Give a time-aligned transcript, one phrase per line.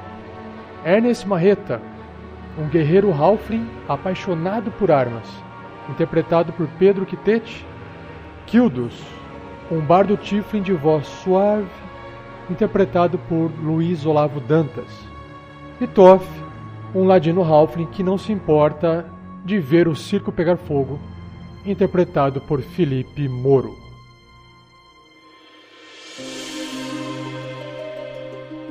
[0.83, 1.81] Ernest Marreta,
[2.57, 5.27] um guerreiro halfling apaixonado por armas,
[5.89, 7.65] interpretado por Pedro Quitete.
[8.45, 9.01] Kildos,
[9.71, 11.67] um bardo tiflin de voz suave,
[12.49, 15.07] interpretado por Luiz Olavo Dantas.
[15.79, 16.27] E Toff,
[16.95, 19.05] um ladino halfling que não se importa
[19.45, 20.99] de ver o circo pegar fogo,
[21.65, 23.88] interpretado por Felipe Moro.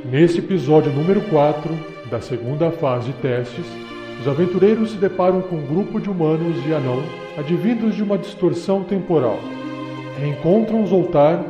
[0.04, 1.76] Nesse episódio número 4
[2.10, 3.66] da segunda fase de testes,
[4.20, 7.02] os aventureiros se deparam com um grupo de humanos e anão
[7.36, 9.38] advindos de uma distorção temporal.
[10.18, 11.44] Reencontram Zoltar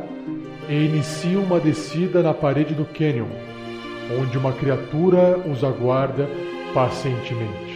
[0.67, 3.27] e iniciam uma descida na parede do canyon,
[4.19, 6.27] onde uma criatura os aguarda
[6.73, 7.68] pacientemente.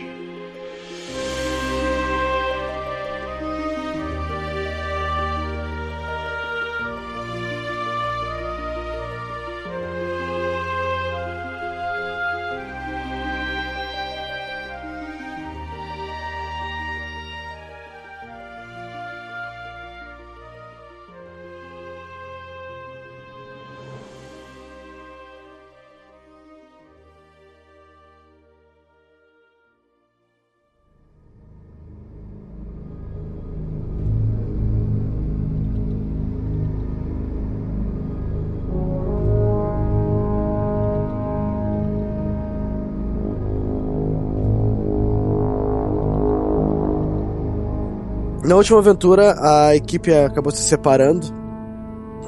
[48.43, 51.27] Na última aventura, a equipe acabou se separando.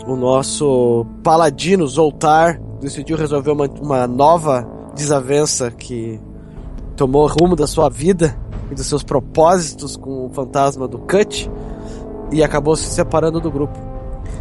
[0.08, 4.66] O nosso paladino Zoltar decidiu resolver uma, uma nova
[4.96, 6.18] desavença que
[6.96, 8.34] tomou rumo da sua vida
[8.72, 11.52] e dos seus propósitos com o fantasma do Cut
[12.32, 13.78] e acabou se separando do grupo.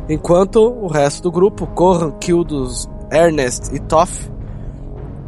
[0.08, 4.30] Enquanto o resto do grupo, Corran, Kildos, Ernest e Toff,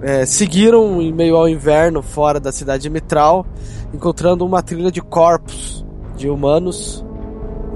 [0.00, 3.44] é, seguiram em meio ao inverno fora da cidade de Mitral,
[3.92, 5.85] encontrando uma trilha de corpos
[6.16, 7.04] de humanos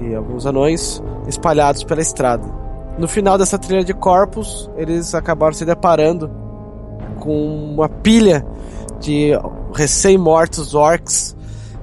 [0.01, 2.45] e alguns anões espalhados pela estrada.
[2.99, 6.31] No final dessa trilha de corpos, eles acabaram se deparando
[7.19, 8.45] com uma pilha
[8.99, 9.31] de
[9.75, 11.37] recém-mortos orcs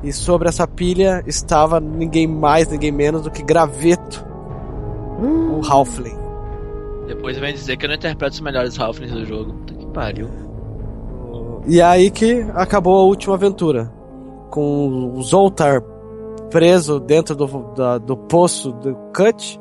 [0.04, 4.26] e sobre essa pilha estava ninguém mais, ninguém menos do que Graveto,
[5.20, 5.60] hum.
[5.60, 6.18] o Halfling.
[7.08, 9.54] Depois vem dizer que eu não interpreto os melhores Halflings do jogo.
[9.54, 10.30] Puta que pariu.
[11.66, 13.92] E aí que acabou a última aventura.
[14.50, 15.82] Com o Zoltar
[16.50, 19.60] preso dentro do, da, do poço do Cut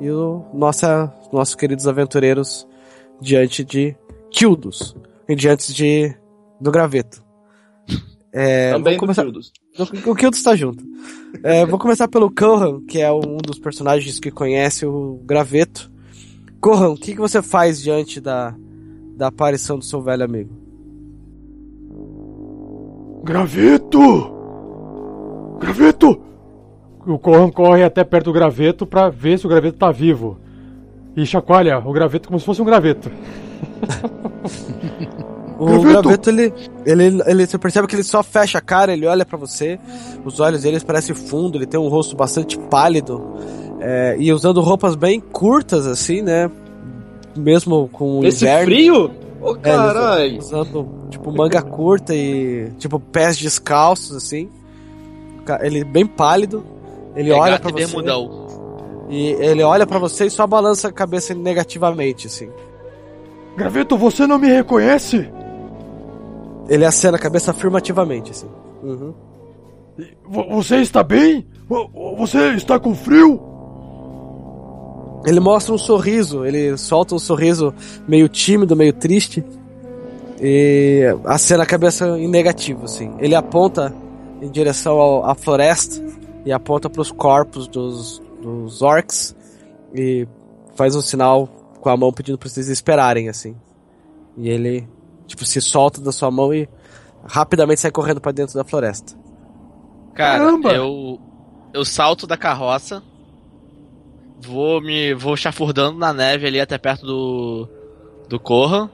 [0.00, 2.66] e o nossa, nossos queridos aventureiros
[3.20, 3.96] diante de
[4.30, 4.96] Kildos
[5.28, 6.14] e diante de
[6.60, 7.22] do Graveto.
[8.36, 9.22] É, Também começar...
[9.22, 9.52] Kildos.
[10.04, 10.82] O Kildos está junto.
[11.44, 15.88] É, vou começar pelo Kohan, que é um dos personagens que conhece o Graveto.
[16.60, 18.52] Kohan, o que, que você faz diante da,
[19.16, 20.50] da aparição do seu velho amigo?
[23.22, 24.34] Graveto!
[25.58, 26.20] Graveto!
[27.06, 30.38] O Corran corre até perto do graveto para ver se o graveto tá vivo.
[31.16, 33.10] E chacoalha o graveto como se fosse um graveto.
[35.58, 36.52] o graveto, graveto ele,
[36.86, 39.78] ele, ele, você percebe que ele só fecha a cara, ele olha para você,
[40.24, 43.22] os olhos dele parecem fundo, ele tem um rosto bastante pálido.
[43.80, 46.50] É, e usando roupas bem curtas, assim, né?
[47.36, 48.64] Mesmo com o Esse inverno.
[48.64, 49.10] frio?
[49.40, 50.38] Ô, oh, É, caralho!
[50.38, 54.48] usando, tipo, manga curta e, tipo, pés descalços, assim.
[55.62, 56.64] Ele bem pálido.
[57.16, 57.92] Ele olha Regata pra e você.
[57.92, 58.44] bermudão.
[59.08, 62.48] E ele olha pra você e só balança a cabeça negativamente, assim.
[63.56, 65.28] Graveto, você não me reconhece?
[66.68, 68.48] Ele acena a cabeça afirmativamente, assim.
[68.82, 69.12] Uhum.
[70.26, 71.46] Vo- Você está bem?
[71.68, 73.40] Vo- Você está com frio?
[75.26, 77.72] Ele mostra um sorriso, ele solta um sorriso
[78.08, 79.44] meio tímido, meio triste.
[80.40, 83.12] E acena a cabeça em negativo, assim.
[83.18, 83.94] Ele aponta
[84.44, 86.04] em direção ao- à floresta
[86.44, 89.34] e aponta para os corpos dos, dos orcs
[89.94, 90.26] e
[90.76, 91.46] faz um sinal
[91.80, 93.56] com a mão pedindo para vocês esperarem, assim.
[94.36, 94.86] E ele,
[95.26, 96.68] tipo, se solta da sua mão e
[97.26, 99.14] rapidamente sai correndo para dentro da floresta.
[100.14, 100.72] Cara, Caramba!
[100.72, 101.18] eu
[101.72, 103.02] eu salto da carroça,
[104.40, 107.68] vou me vou chafurdando na neve ali até perto do
[108.28, 108.90] do Corra.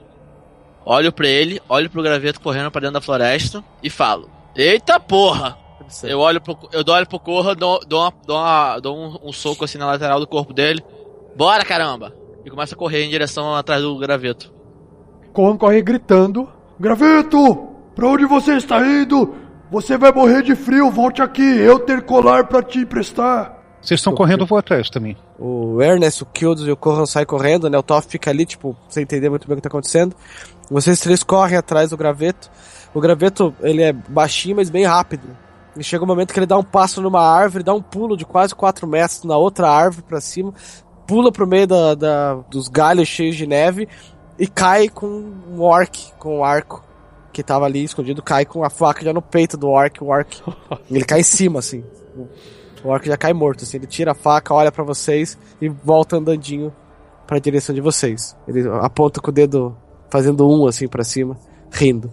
[0.85, 5.56] Olho pra ele, olho pro graveto correndo pra dentro da floresta e falo: "Eita porra!"
[6.05, 9.29] Eu olho pro, eu dou olho pro Corra, dou, dou, uma- dou, uma- dou um,
[9.31, 10.81] um soco assim na lateral do corpo dele.
[11.37, 12.14] Bora, caramba!
[12.44, 14.52] E começa a correr em direção atrás do graveto.
[15.32, 16.49] Corran corre gritando.
[16.79, 17.69] Graveto!
[17.94, 19.35] Pra onde você está indo?
[19.70, 23.58] Você vai morrer de frio, volte aqui, eu ter colar pra te emprestar.
[23.81, 25.17] Vocês estão correndo, eu vou atrás também.
[25.38, 27.79] O Ernest, o Kildos e o Corran saem correndo, né?
[27.79, 30.14] O Toff fica ali, tipo, sem entender muito bem o que tá acontecendo.
[30.70, 32.50] Vocês três correm atrás do graveto.
[32.95, 35.29] O graveto, ele é baixinho, mas bem rápido.
[35.77, 38.25] E chega um momento que ele dá um passo numa árvore, dá um pulo de
[38.25, 40.53] quase 4 metros na outra árvore pra cima,
[41.07, 43.89] pula pro meio da, da- dos galhos cheios de neve
[44.39, 46.85] e cai com um orc, com um arco
[47.33, 50.43] que tava ali escondido, cai com a faca já no peito do orc, o orc.
[50.91, 51.85] ele cai em cima, assim.
[52.83, 53.77] O orc já cai morto, assim.
[53.77, 56.73] Ele tira a faca, olha pra vocês e volta andandinho
[57.27, 58.37] pra direção de vocês.
[58.49, 59.77] Ele aponta com o dedo
[60.11, 61.37] fazendo um, assim, pra cima,
[61.71, 62.13] rindo.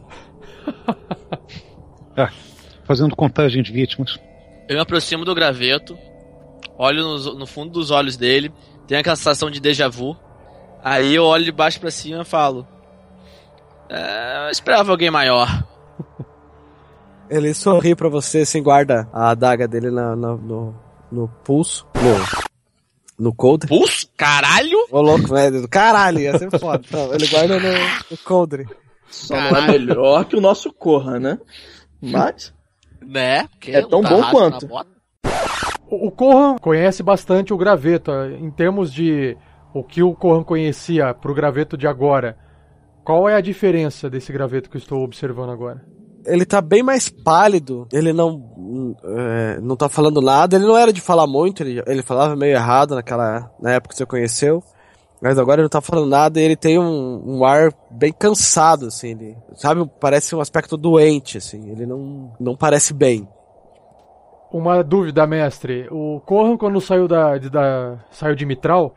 [2.19, 2.31] Ah,
[2.84, 4.19] fazendo contagem de vítimas.
[4.68, 5.96] Eu me aproximo do graveto,
[6.78, 8.52] olho nos- no, fundo dos olhos dele,
[8.88, 10.18] tenho aquela sensação de déjà vu.
[10.84, 12.68] Aí eu olho de baixo pra cima e falo:
[13.90, 15.48] "É, Eu esperava alguém maior.
[17.30, 20.74] Ele sorri pra você, assim, guarda a adaga dele na, na- no,
[21.12, 23.68] no pulso, no, no coldre.
[23.68, 24.08] Pulso?
[24.18, 24.88] Caralho?
[24.90, 25.52] Ô louco, né?
[25.69, 26.84] Caralho, ia ser foda.
[26.90, 27.69] Não, ele guarda no,
[28.10, 28.66] no coldre.
[29.09, 31.39] Só não é melhor que o nosso Corra, né?
[32.01, 32.54] Mas.
[33.01, 33.48] Né?
[33.48, 34.65] Porque É tão tá bom quanto.
[34.65, 34.98] O
[35.89, 38.12] o Corran conhece bastante o graveto.
[38.12, 39.38] Em termos de
[39.74, 42.38] o que o Corran conhecia pro graveto de agora,
[43.04, 45.83] qual é a diferença desse graveto que eu estou observando agora?
[46.25, 50.92] Ele tá bem mais pálido, ele não é, não tá falando nada, ele não era
[50.92, 54.62] de falar muito, ele, ele falava meio errado naquela na época que você conheceu,
[55.22, 58.88] mas agora ele não tá falando nada e ele tem um, um ar bem cansado,
[58.88, 63.28] assim, ele, sabe, parece um aspecto doente, assim, ele não, não parece bem.
[64.52, 65.88] Uma dúvida, mestre.
[65.92, 68.96] O Corran, quando saiu da, de- da saiu de Mitral,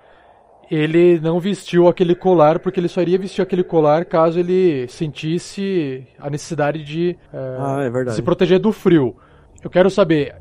[0.71, 6.07] ele não vestiu aquele colar, porque ele só iria vestir aquele colar caso ele sentisse
[6.21, 9.17] a necessidade de é, Ah, é se proteger do frio.
[9.63, 10.37] Eu quero saber,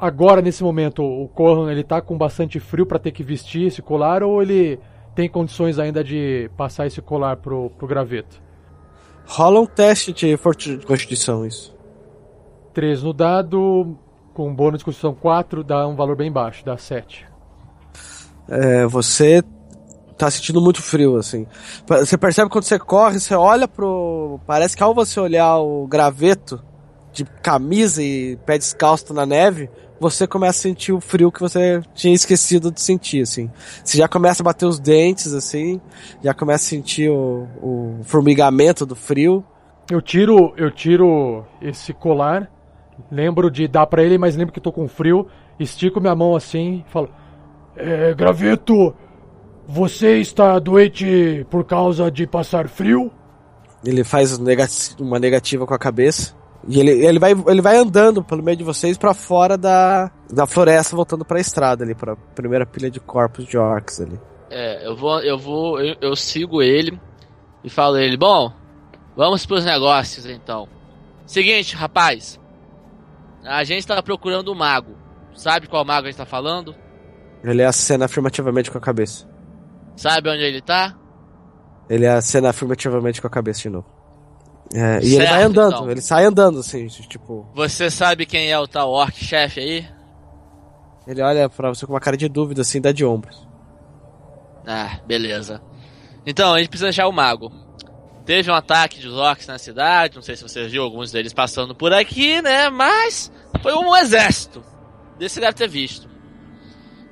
[0.00, 3.82] agora nesse momento, o Corran ele tá com bastante frio para ter que vestir esse
[3.82, 4.78] colar ou ele
[5.14, 8.40] tem condições ainda de passar esse colar pro, pro graveto?
[9.26, 10.36] Rola um teste de
[10.86, 11.76] constituição, isso.
[12.72, 13.96] 3 no dado,
[14.32, 17.26] com bônus de constituição 4, dá um valor bem baixo, dá 7.
[18.48, 19.42] É, você
[20.16, 21.46] tá sentindo muito frio, assim.
[21.86, 24.40] Você percebe quando você corre, você olha pro.
[24.46, 26.62] Parece que ao você olhar o graveto
[27.12, 31.82] de camisa e pé descalço na neve, você começa a sentir o frio que você
[31.94, 33.50] tinha esquecido de sentir, assim.
[33.84, 35.78] Você já começa a bater os dentes, assim,
[36.24, 39.44] já começa a sentir o, o formigamento do frio.
[39.90, 42.50] Eu tiro, eu tiro esse colar,
[43.12, 45.26] lembro de dar pra ele, mas lembro que tô com frio,
[45.58, 47.10] estico minha mão assim e falo:
[47.76, 48.94] é, Graveto,
[49.68, 53.12] você está doente por causa de passar frio?
[53.84, 54.38] Ele faz
[54.98, 56.39] uma negativa com a cabeça.
[56.68, 60.46] E ele, ele, vai, ele vai andando pelo meio de vocês pra fora da, da
[60.46, 64.20] floresta, voltando pra estrada ali, pra primeira pilha de corpos de orcs ali.
[64.50, 67.00] É, eu vou, eu vou, eu, eu sigo ele
[67.64, 68.52] e falo a ele, bom,
[69.16, 70.68] vamos pros negócios então.
[71.24, 72.38] Seguinte, rapaz,
[73.44, 74.96] a gente tá procurando um mago.
[75.34, 76.74] Sabe qual mago a gente tá falando?
[77.42, 79.26] Ele acena afirmativamente com a cabeça.
[79.96, 80.96] Sabe onde ele tá?
[81.88, 83.99] Ele acena afirmativamente com a cabeça de novo.
[84.72, 85.90] É, e ele Certo, vai andando, então.
[85.90, 87.46] ele sai andando assim, tipo.
[87.54, 89.88] Você sabe quem é o tal orc chefe aí?
[91.06, 93.48] Ele olha pra você com uma cara de dúvida, assim, dá de ombros.
[94.66, 95.60] Ah, beleza.
[96.24, 97.50] Então, a gente precisa achar o mago.
[98.24, 101.74] Teve um ataque de orcs na cidade, não sei se você viu alguns deles passando
[101.74, 102.70] por aqui, né?
[102.70, 104.62] Mas foi um exército.
[105.18, 106.08] Desse você deve ter visto.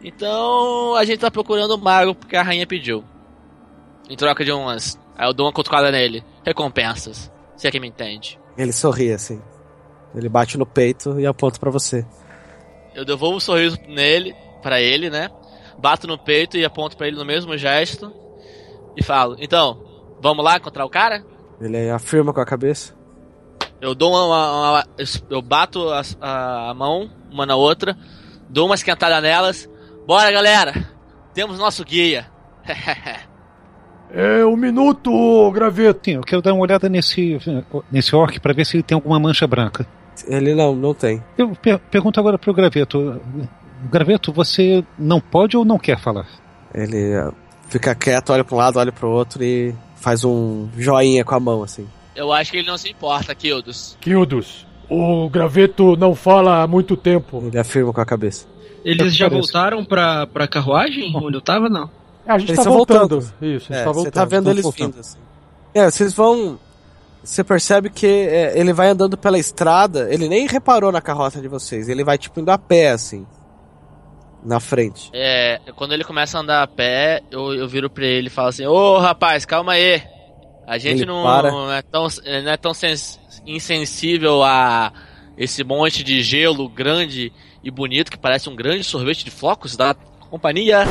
[0.05, 3.03] Então, a gente tá procurando o mago porque a rainha pediu.
[4.09, 4.99] Em troca de umas.
[5.17, 6.23] Aí eu dou uma cutucada nele.
[6.45, 7.33] Recompensas.
[7.59, 8.39] Você é que me entende.
[8.57, 9.43] Ele sorri, assim.
[10.15, 12.07] Ele bate no peito e aponta pra você.
[12.95, 15.29] Eu devolvo um sorriso nele, para ele, né?
[15.79, 18.13] Bato no peito e aponto para ele no mesmo gesto
[18.97, 19.85] e falo: "Então,
[20.21, 21.25] vamos lá encontrar o cara?"
[21.61, 22.97] Ele afirma com a cabeça.
[23.81, 24.87] Eu dou uma, uma- uma-
[25.31, 27.97] eu bato a, a- a mão uma na outra,
[28.49, 29.69] dou uma esquentada nelas.
[30.07, 30.73] Bora, galera!
[31.35, 32.27] Temos nosso guia.
[34.11, 36.01] É um minuto, graveto.
[36.05, 37.39] Sim, eu quero dar uma olhada nesse,
[37.93, 39.87] nesse orc pra ver se ele tem alguma mancha branca.
[40.27, 41.23] Ele não, não tem.
[41.37, 43.21] Eu per- pergunto agora pro Graveto.
[43.91, 46.27] Graveto, você não pode ou não quer falar?
[46.75, 47.33] Ele ah,
[47.69, 51.41] fica quieto, olha pra um lado, olha pro outro e faz um joinha com a
[51.41, 51.87] mão, assim.
[52.17, 53.97] eu acho que ele não se importa, Kildos.
[54.01, 57.45] Kildos, o graveto não fala há muito tempo.
[57.47, 58.47] Ele afirma com a cabeça.
[58.85, 61.13] Eles já voltaram pra, pra carruagem?
[61.15, 61.89] Onde eu tava, não.
[62.29, 63.21] É, a gente Eles tá estão voltando.
[63.21, 63.35] voltando.
[63.43, 64.13] Isso, a gente É, tá você voltando.
[64.13, 64.91] tá vendo eles voltando.
[64.93, 65.19] vindo, assim.
[65.75, 66.59] É, vocês vão.
[67.25, 71.49] Você percebe que é, ele vai andando pela estrada, ele nem reparou na carroça de
[71.49, 73.27] vocês, ele vai tipo indo a pé, assim.
[74.45, 75.11] Na frente.
[75.13, 78.49] É, quando ele começa a andar a pé, eu, eu viro pra ele e falo
[78.49, 80.01] assim: Ô rapaz, calma aí.
[80.67, 82.07] A gente não, não é tão,
[82.45, 84.93] não é tão sens- insensível a
[85.37, 87.33] esse monte de gelo grande
[87.65, 89.95] e bonito que parece um grande sorvete de flocos da
[90.31, 90.85] companhia.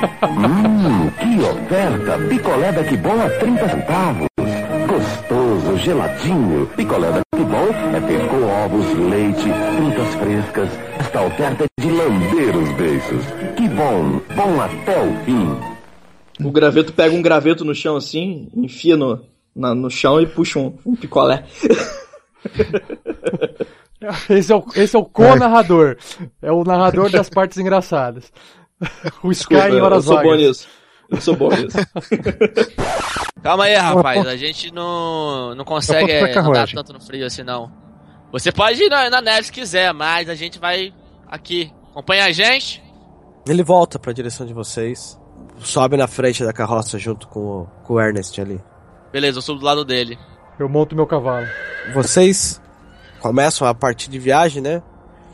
[0.00, 2.18] Hum, que oferta!
[2.28, 4.26] Picolé da Que Bom a 30 centavos.
[4.86, 6.66] Gostoso, geladinho.
[6.76, 10.68] Picolé da Que Bom é feito com ovos, leite, frutas frescas.
[11.00, 13.24] Esta oferta é de lamber os beiços.
[13.56, 15.56] Que bom, bom até o fim.
[16.44, 19.24] O graveto pega um graveto no chão assim, enfia no,
[19.54, 21.44] na- no chão e puxa um, um picolé.
[24.28, 25.96] Esse é o, esse é o co-narrador.
[26.42, 28.30] É o narrador das partes engraçadas.
[29.22, 30.40] O Sky Desculpa, em eu horas sou bom vagas.
[30.40, 30.68] nisso.
[31.08, 31.76] Eu sou bom nisso.
[33.42, 34.26] Calma aí, rapaz.
[34.26, 36.74] A gente não, não consegue é, andar carruagem.
[36.74, 37.70] tanto no frio assim, não.
[38.32, 40.92] Você pode ir na, na neve se quiser, mas a gente vai
[41.28, 41.72] aqui.
[41.90, 42.82] Acompanha a gente.
[43.48, 45.18] Ele volta pra direção de vocês,
[45.60, 48.60] sobe na frente da carroça junto com o, com o Ernest ali.
[49.12, 50.18] Beleza, eu subo do lado dele.
[50.58, 51.46] Eu monto meu cavalo.
[51.94, 52.60] Vocês
[53.20, 54.82] começam a partir de viagem, né?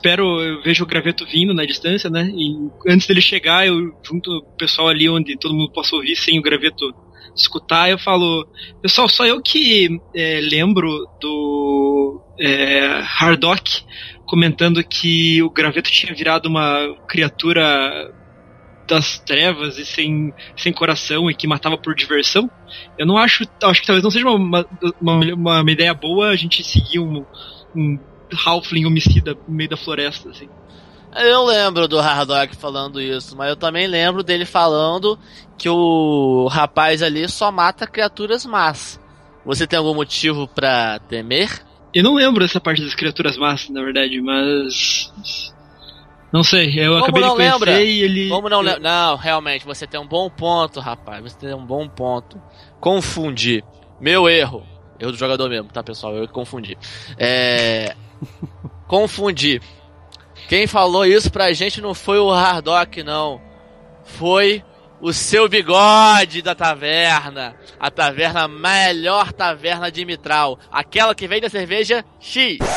[0.03, 2.29] Espero, eu vejo o graveto vindo na distância, né?
[2.35, 6.41] E antes dele chegar, eu junto o pessoal ali onde todo mundo possa ouvir sem
[6.41, 6.93] o graveto
[7.37, 8.45] escutar, eu falo,
[8.83, 13.85] pessoal, só eu que é, lembro do é, Hardock
[14.27, 18.13] comentando que o graveto tinha virado uma criatura
[18.89, 22.51] das trevas e sem, sem coração e que matava por diversão.
[22.99, 24.67] Eu não acho, acho que talvez não seja uma,
[25.01, 27.25] uma, uma, ideia boa a gente seguir um,
[27.75, 27.97] um
[28.37, 30.49] halfling homicida no meio da floresta, assim.
[31.15, 35.19] Eu lembro do Hardock falando isso, mas eu também lembro dele falando
[35.59, 38.99] que o rapaz ali só mata criaturas más.
[39.45, 41.63] Você tem algum motivo pra temer?
[41.93, 45.13] Eu não lembro dessa parte das criaturas más, na verdade, mas.
[46.33, 47.83] Não sei, eu Como acabei de conhecer lembra?
[47.83, 48.29] e ele.
[48.31, 48.81] Como não lembra?
[48.81, 51.23] Não, realmente, você tem um bom ponto, rapaz.
[51.23, 52.41] Você tem um bom ponto.
[52.81, 53.63] Confundi.
[54.01, 54.65] Meu erro.
[54.99, 56.15] Erro do jogador mesmo, tá, pessoal?
[56.15, 56.79] Eu confundi.
[57.19, 57.95] É.
[58.87, 59.61] confundi.
[60.49, 63.41] Quem falou isso pra gente não foi o Hardock, não.
[64.05, 64.63] Foi
[65.01, 67.57] o seu bigode da taverna.
[67.79, 70.59] A taverna melhor taverna de Mitral.
[70.71, 72.59] Aquela que vem da cerveja X.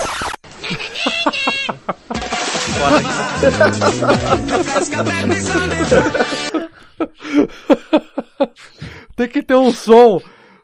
[9.16, 10.22] Tem que ter um som,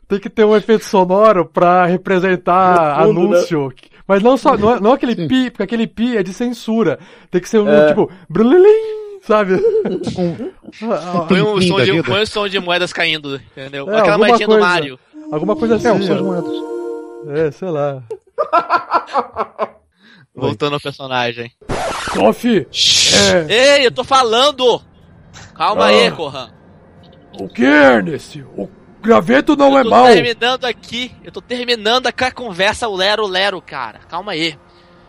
[0.07, 3.45] tem que ter um efeito sonoro pra representar fundo, né?
[4.11, 6.99] Mas não só, não, é- não aquele pi, porque aquele pi é de censura.
[7.29, 7.87] Tem que ser um É.
[7.87, 9.57] tipo, brulilim, sabe?
[11.29, 12.03] Põe um, Plim som de, vida.
[12.03, 13.89] põe um som de moedas caindo, entendeu?
[13.89, 14.59] É, Aquela moedinha do coisa.
[14.67, 14.99] Mario.
[15.31, 15.87] Alguma coisa assim.
[15.87, 16.25] É, um som de ó.
[16.25, 16.51] moedas.
[17.39, 18.03] É, sei lá.
[20.35, 21.51] Voltando ao personagem.
[22.13, 22.67] Sophie,
[23.49, 24.81] é, Ei, eu tô falando!
[25.55, 25.87] Calma Ah.
[25.87, 26.49] aí, Corran.
[27.39, 28.43] o que, Ernest?
[28.57, 28.67] O
[29.01, 31.11] graveto não é eu tô terminando aqui.
[31.23, 33.99] Eu tô terminando aqui a conversa o Lero Lero, cara.
[34.09, 34.57] Calma aí.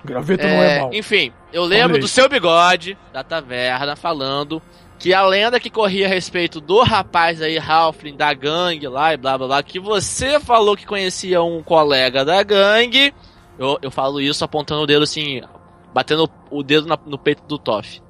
[0.04, 0.92] Graveto não é mau.
[0.92, 4.61] enfim, eu lembro do seu bigode da taverna falando
[4.99, 9.16] que a lenda que corria a respeito do rapaz aí, Halfling, da gangue lá e
[9.16, 13.12] blá blá blá, que você falou que conhecia um colega da gangue.
[13.58, 15.40] Eu, eu falo isso apontando o dedo assim,
[15.94, 18.00] batendo o dedo na- no peito do Toff.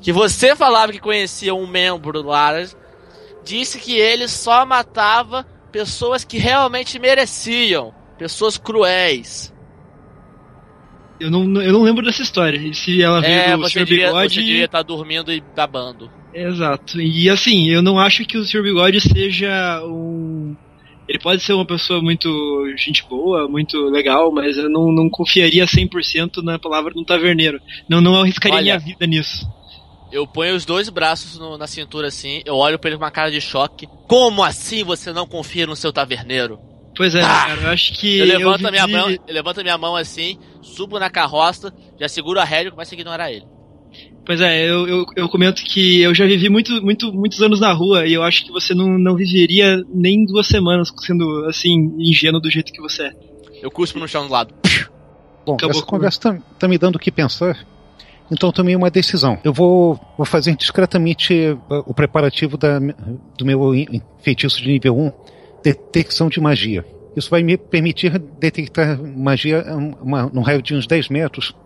[0.00, 2.52] Que você falava que conhecia um membro lá,
[3.46, 9.54] disse que ele só matava pessoas que realmente mereciam, pessoas cruéis.
[11.18, 12.58] Eu não, eu não lembro dessa história.
[12.58, 13.84] E se ela veio É, do você Sr.
[13.86, 14.34] devia, Bigode.
[14.34, 16.10] você devia estar dormindo e babando.
[16.34, 17.00] Exato.
[17.00, 18.62] E assim, eu não acho que o Sr.
[18.62, 20.54] Bigode seja um.
[21.08, 22.28] Ele pode ser uma pessoa muito
[22.76, 27.60] gente boa, muito legal, mas eu não, não confiaria 100% na palavra de um taverneiro.
[27.88, 28.64] Não, não arriscaria Olha.
[28.64, 29.46] minha vida nisso.
[30.12, 33.10] Eu ponho os dois braços no- na cintura assim, eu olho pra ele com uma
[33.10, 33.88] cara de choque.
[34.06, 36.58] Como assim você não confia no seu taverneiro?
[36.96, 37.44] Pois é, Ah!
[37.48, 38.18] cara, eu acho que.
[38.18, 41.72] Eu levanto a vivi- minha mão, eu levanto a minha mão assim, subo na carroça,
[42.00, 43.44] já seguro a rédea e começo a ignorar ele.
[44.24, 47.72] Pois é, eu, eu, eu comento que eu já vivi muito, muito, muitos anos na
[47.72, 52.40] rua e eu acho que você não, não viveria nem duas semanas sendo assim, ingênuo
[52.40, 53.12] do jeito que você é.
[53.62, 54.52] Eu cuspo no chão do lado.
[55.44, 57.56] Bom, Acabou essa conversa tá, tá me dando o que pensar.
[58.30, 59.38] Então eu tomei uma decisão.
[59.44, 63.72] Eu vou, vou fazer discretamente uh, o preparativo da, do meu
[64.18, 65.12] feitiço de nível 1,
[65.62, 66.84] detecção de magia.
[67.16, 71.56] Isso vai me permitir detectar magia um, uma, num raio de uns 10 metros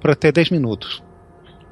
[0.00, 1.02] por até 10 minutos.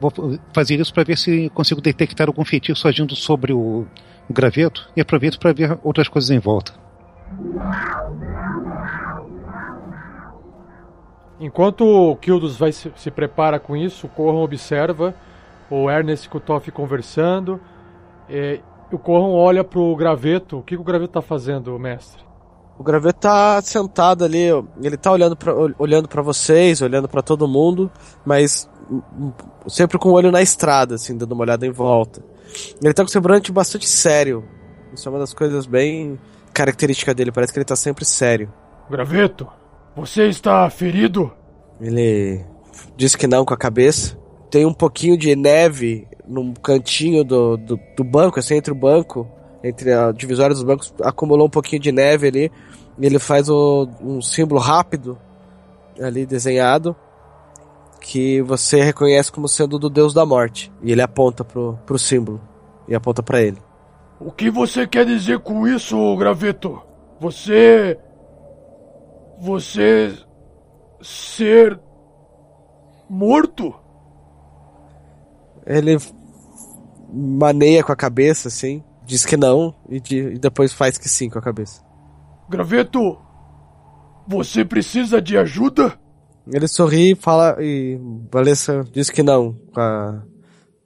[0.01, 0.13] Vou
[0.53, 3.87] fazer isso para ver se consigo detectar algum feitiço agindo sobre o,
[4.29, 6.73] o graveto e aproveito para ver outras coisas em volta.
[11.39, 15.15] Enquanto o Kildos vai se, se prepara com isso, o Corran observa
[15.71, 17.61] o Ernest e o Toff conversando.
[18.29, 20.59] É, o Corran olha pro graveto.
[20.59, 22.25] O que, que o graveto tá fazendo, mestre?
[22.79, 24.49] O graveto tá sentado ali,
[24.83, 27.91] ele tá olhando pra, olhando pra vocês, olhando pra todo mundo,
[28.25, 29.33] mas hum, hum,
[29.67, 32.23] sempre com o olho na estrada, assim, dando uma olhada em volta.
[32.83, 34.45] Ele tá com um semblante bastante sério.
[34.93, 36.19] Isso é uma das coisas bem
[36.53, 38.53] características dele, parece que ele tá sempre sério.
[38.91, 39.49] Graveto,
[39.97, 41.33] você está ferido?
[41.81, 42.45] Ele
[42.97, 44.19] diz que não com a cabeça.
[44.51, 49.27] Tem um pouquinho de neve num cantinho do, do, do banco, assim, entre o banco,
[49.65, 52.53] entre a divisória dos bancos, acumulou um pouquinho de neve ali.
[52.99, 55.19] E ele faz o, um símbolo rápido
[56.01, 56.95] ali desenhado
[58.01, 60.73] que você reconhece como sendo do deus da morte.
[60.83, 62.41] E ele aponta pro, pro símbolo
[62.87, 63.59] e aponta pra ele.
[64.21, 66.81] O que você quer dizer com isso, Graveto?
[67.21, 67.99] Você.
[69.41, 70.17] Você.
[71.03, 71.79] ser.
[73.09, 73.75] morto?
[75.67, 75.97] Ele
[77.13, 81.29] maneia com a cabeça, assim, diz que não e, de- e depois faz que sim
[81.29, 81.83] com a cabeça.
[82.49, 83.19] Graveto,
[84.27, 85.99] você precisa de ajuda?
[86.53, 87.99] Ele sorri e fala e
[88.31, 90.23] Valessa diz que não com a,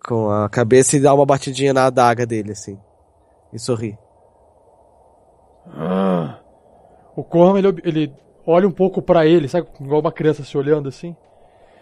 [0.06, 2.78] com a cabeça e dá uma batidinha na adaga dele, assim.
[3.52, 3.98] E sorri.
[5.66, 6.38] Ah,
[7.14, 8.12] o Corran, ele, ele
[8.50, 9.66] olha um pouco pra ele, sabe?
[9.80, 11.14] Igual uma criança se olhando assim.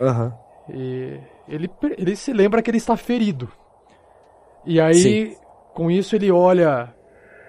[0.00, 0.32] Aham.
[0.72, 3.48] E ele, ele se lembra que ele está ferido.
[4.64, 5.36] E aí, Sim.
[5.74, 6.92] com isso, ele olha.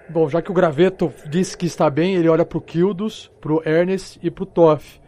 [0.08, 4.18] Bom, já que o Graveto disse que está bem, ele olha pro Kildos, pro Ernest
[4.22, 5.00] e pro Toff.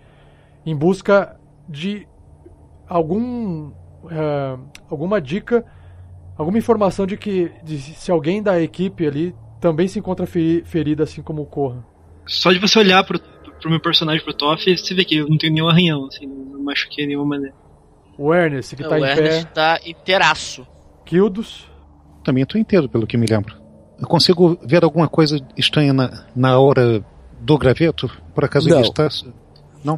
[0.64, 1.36] Em busca
[1.68, 2.06] de
[2.88, 3.72] algum.
[4.10, 4.58] eh,
[4.90, 5.64] alguma dica,
[6.36, 11.02] alguma informação de que de se alguém da equipe ali também se encontra feri- ferido,
[11.02, 11.82] assim como o Corran.
[12.26, 13.18] Só de você olhar pro,
[13.62, 16.62] pro meu personagem, pro Toff, você vê que eu não tenho nenhum arranhão, assim, não
[16.62, 17.54] machuquei de nenhuma maneira.
[18.18, 19.50] O Ernest, que tá o em Ernest pé.
[19.54, 20.66] tá inteiraço.
[21.06, 21.66] Kildos.
[22.22, 23.56] Também estou inteiro, pelo que me lembro.
[23.98, 27.02] Eu consigo ver alguma coisa estranha na, na aura
[27.40, 28.10] do graveto?
[28.34, 28.78] Por acaso Não.
[28.80, 29.08] ele está.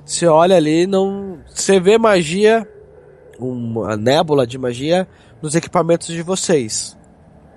[0.07, 1.39] Você olha ali, não.
[1.53, 2.67] Você vê magia,
[3.39, 5.07] uma nébula de magia
[5.43, 6.97] nos equipamentos de vocês.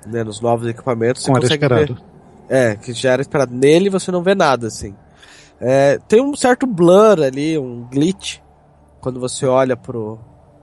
[0.06, 1.24] Né, nos novos equipamentos.
[1.24, 1.93] Como era consegue esperado.
[1.96, 2.02] ver-
[2.50, 3.54] É, que já era esperado.
[3.54, 4.96] Nele você não vê nada, assim.
[5.60, 8.39] É, tem um certo blur ali, um glitch,
[9.02, 10.20] quando você olha pro,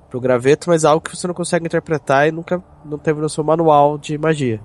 [0.09, 3.43] pro graveto, mas algo que você não consegue interpretar e nunca não teve no seu
[3.43, 4.61] manual de magia.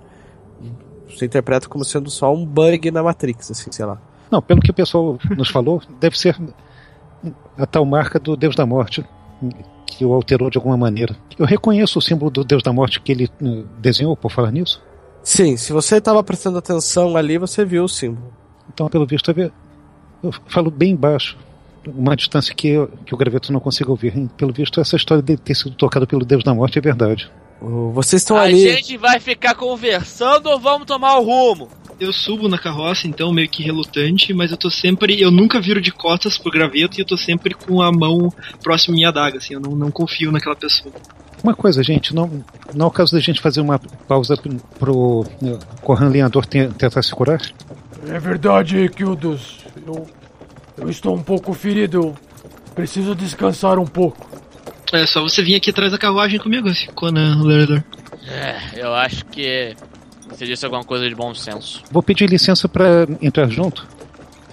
[1.09, 3.99] Você interpreta como sendo só um bug na Matrix, assim, sei lá.
[4.29, 6.39] Não, pelo que o pessoal nos falou, deve ser
[7.57, 9.03] a tal marca do Deus da Morte
[9.85, 11.15] que o alterou de alguma maneira.
[11.37, 14.81] Eu reconheço o símbolo do Deus da Morte que ele eh, desenhou, por falar nisso.
[15.23, 18.31] Sim, se você estava prestando atenção ali, você viu o símbolo.
[18.71, 19.33] Então, pelo visto,
[20.23, 21.37] eu falo bem baixo,
[21.87, 24.15] uma distância que, eu- que o graveto não consiga ouvir.
[24.17, 27.29] E, Pelo visto, essa história de ter sido tocado pelo Deus da Morte é verdade.
[27.61, 28.59] O- Vocês estão a ali.
[28.59, 31.69] gente vai ficar conversando ou vamos tomar o rumo?
[31.99, 35.19] Eu subo na carroça, então, meio que relutante, mas eu tô sempre.
[35.21, 38.31] Eu nunca viro de costas pro graveto e eu tô sempre com a mão
[38.63, 40.93] próxima à minha adaga, assim, eu não, não confio naquela pessoa.
[41.43, 44.37] Uma coisa, gente, não, não é o caso da gente fazer uma pausa
[44.77, 47.41] pro- eh, Corran Lenhador te- tentar se curar?
[48.07, 49.58] É verdade, Kildos.
[49.93, 50.07] Eu,
[50.77, 51.97] eu estou um pouco ferido.
[51.97, 52.15] Eu
[52.75, 54.27] preciso descansar um pouco.
[54.93, 57.83] É só você vir aqui atrás da carruagem comigo, assim, Conan Lerler.
[58.27, 59.75] É, eu acho que
[60.29, 61.83] você disse alguma coisa de bom senso.
[61.91, 63.87] Vou pedir licença para entrar junto.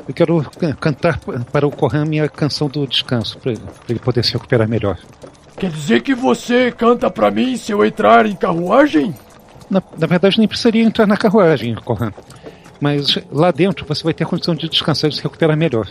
[0.08, 3.52] Eu quero can- cantar para o Corran minha canção do descanso, para
[3.88, 4.98] ele, poder se recuperar melhor.
[5.58, 9.14] Quer dizer que você canta pra mim se eu entrar em carruagem?
[9.70, 12.12] Na, na verdade, nem precisaria entrar na carruagem, Corran.
[12.80, 15.88] Mas lá dentro você vai ter condição de descansar e se recuperar melhor.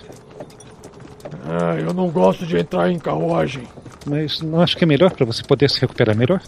[1.47, 3.63] Ah, eu não gosto de entrar em carruagem.
[4.05, 6.41] Mas não acho que é melhor para você poder se recuperar melhor?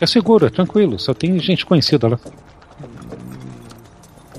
[0.00, 2.20] É seguro, é tranquilo, só tem gente conhecida lá.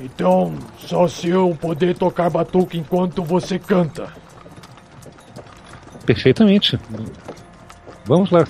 [0.01, 4.11] Então, só se eu poder tocar batuque enquanto você canta.
[6.05, 6.79] Perfeitamente.
[8.05, 8.47] Vamos lá,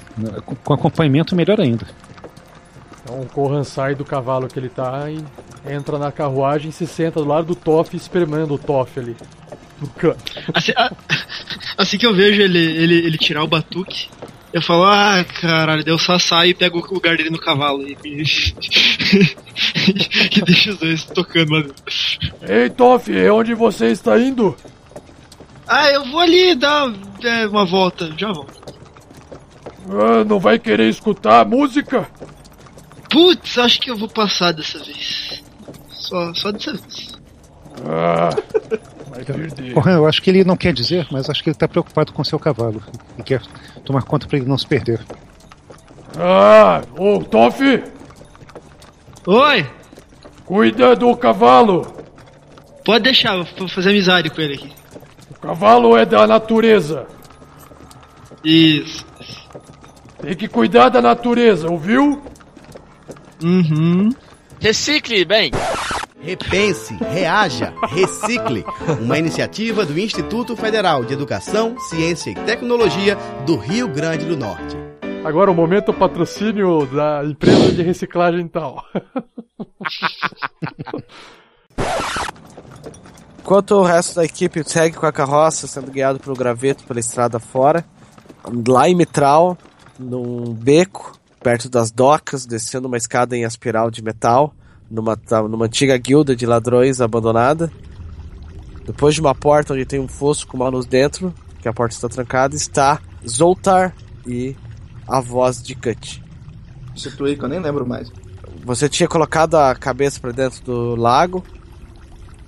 [0.64, 1.86] com acompanhamento melhor ainda.
[3.10, 5.20] Então o Corran sai do cavalo que ele tá e
[5.74, 9.16] entra na carruagem e se senta do lado do Toff, espremendo o Toff ali.
[10.54, 10.92] Assim, a-
[11.76, 14.10] assim que eu vejo ele, ele, ele tirar o batuque,
[14.54, 17.82] eu falo, ah, caralho, daí eu só saio e pego o lugar dele no cavalo
[17.82, 18.22] e, e,
[20.38, 21.84] e deixo os dois tocando lá dentro.
[22.48, 24.56] Ei, Toff, é onde você está indo?
[25.68, 26.92] Ah, eu vou ali dar
[27.24, 28.60] é, uma volta, já volto.
[29.90, 32.08] Ah, não vai querer escutar a música?
[33.10, 35.44] Putz, acho que eu vou passar dessa vez.
[35.92, 37.18] Só, só dessa vez.
[37.86, 38.30] Ah,
[39.10, 39.76] vai perder.
[39.76, 42.40] Eu acho que ele não quer dizer, mas acho que ele está preocupado com seu
[42.40, 42.82] cavalo
[43.18, 43.42] e quer
[43.84, 45.00] tomar conta para ele não se perder.
[46.18, 47.64] Ah, ô Toff,
[49.26, 49.70] Oi,
[50.46, 51.94] cuida do cavalo.
[52.84, 54.72] pode deixar, eu vou fazer amizade com ele aqui.
[55.30, 57.06] O cavalo é da natureza.
[58.44, 59.06] Isso.
[60.22, 62.24] Tem que cuidar da natureza, ouviu?
[63.44, 64.10] Uhum.
[64.60, 65.52] Recicle, bem.
[66.22, 68.66] Repense, reaja, recicle.
[69.02, 74.78] Uma iniciativa do Instituto Federal de Educação, Ciência e Tecnologia do Rio Grande do Norte.
[75.24, 78.84] Agora o momento patrocínio da empresa de reciclagem tal.
[83.40, 87.40] Enquanto o resto da equipe segue com a carroça, sendo guiado pelo graveto pela estrada
[87.40, 87.84] fora,
[88.68, 89.58] lá em Mitral,
[89.98, 94.54] num beco, perto das docas, descendo uma escada em espiral de metal,
[94.90, 97.72] numa, tá- numa antiga guilda de ladrões abandonada.
[98.86, 102.10] Depois de uma porta onde tem um fosso com manos dentro, que a porta está
[102.10, 103.94] trancada, está Zoltar
[104.26, 104.56] e
[105.08, 106.24] a voz de Cut.
[106.96, 108.12] Situei que eu nem lembro mais.
[108.64, 111.44] Você tinha colocado a cabeça pra dentro do lago.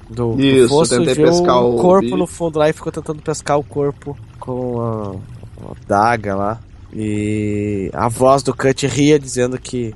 [0.09, 2.91] Do, do Isso, fosso, tentei viu pescar um o corpo no fundo lá e ficou
[2.91, 6.59] tentando pescar o corpo com a, a daga lá.
[6.93, 9.95] E a voz do Cut ria dizendo que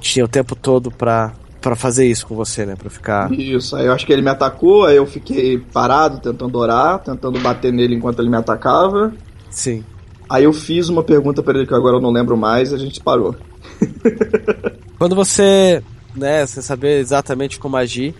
[0.00, 2.76] tinha o tempo todo pra, pra fazer isso com você, né?
[2.76, 3.32] Pra ficar.
[3.32, 7.40] Isso, aí eu acho que ele me atacou, aí eu fiquei parado tentando orar, tentando
[7.40, 9.12] bater nele enquanto ele me atacava.
[9.50, 9.84] Sim.
[10.28, 12.78] Aí eu fiz uma pergunta pra ele que agora eu não lembro mais e a
[12.78, 13.34] gente parou.
[14.98, 15.82] Quando você,
[16.14, 18.14] né, sem saber exatamente como agir,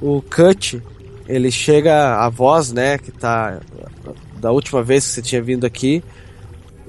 [0.00, 0.80] o Cut,
[1.26, 3.60] ele chega, a voz, né, que tá
[4.40, 6.02] da última vez que você tinha vindo aqui,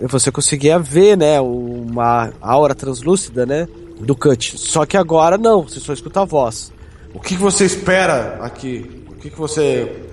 [0.08, 3.68] você conseguia ver, né, uma aura translúcida, né,
[4.00, 4.58] do Cut.
[4.58, 6.72] Só que agora não, você só escuta a voz.
[7.14, 8.90] O que, que você espera aqui?
[9.10, 10.04] O que, que você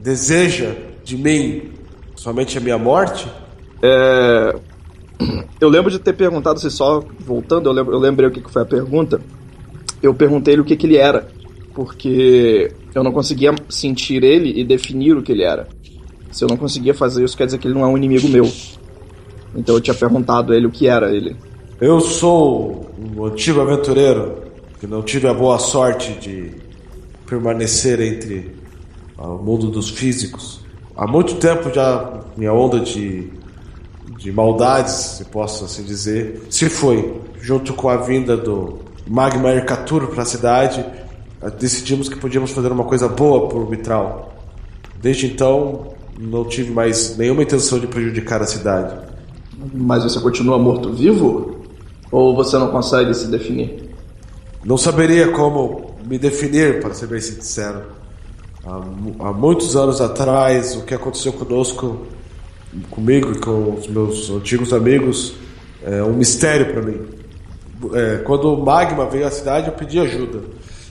[0.00, 1.72] deseja de mim?
[2.14, 3.28] Somente a minha morte?
[3.82, 4.56] É...
[5.58, 8.50] Eu lembro de ter perguntado, se só voltando, eu, lembro, eu lembrei o que que
[8.50, 9.22] foi a pergunta.
[10.02, 11.26] Eu perguntei ele o que, que ele era,
[11.74, 15.66] porque eu não conseguia sentir ele e definir o que ele era.
[16.36, 18.44] Se eu não conseguia fazer isso, quer dizer que ele não é um inimigo meu.
[19.54, 21.34] Então eu tinha perguntado a ele o que era ele.
[21.80, 24.42] Eu sou um antigo aventureiro
[24.78, 26.52] que não tive a boa sorte de
[27.24, 28.54] permanecer entre
[29.16, 30.60] ah, o mundo dos físicos.
[30.94, 33.32] Há muito tempo já minha onda de,
[34.18, 37.14] de maldades, se posso assim dizer, se foi.
[37.40, 40.84] Junto com a vinda do Magma Ercatur para a cidade,
[41.40, 44.34] ah, decidimos que podíamos fazer uma coisa boa por Mitral.
[45.00, 48.94] Desde então, não tive mais nenhuma intenção de prejudicar a cidade.
[49.74, 51.64] Mas você continua morto-vivo?
[52.10, 53.90] Ou você não consegue se definir?
[54.64, 57.82] Não saberia como me definir, para ser bem sincero.
[58.64, 62.06] Há, há muitos anos atrás, o que aconteceu conosco,
[62.90, 65.34] comigo e com os meus antigos amigos,
[65.82, 67.00] é um mistério para mim.
[67.92, 70.40] É, quando o Magma veio à cidade, eu pedi ajuda.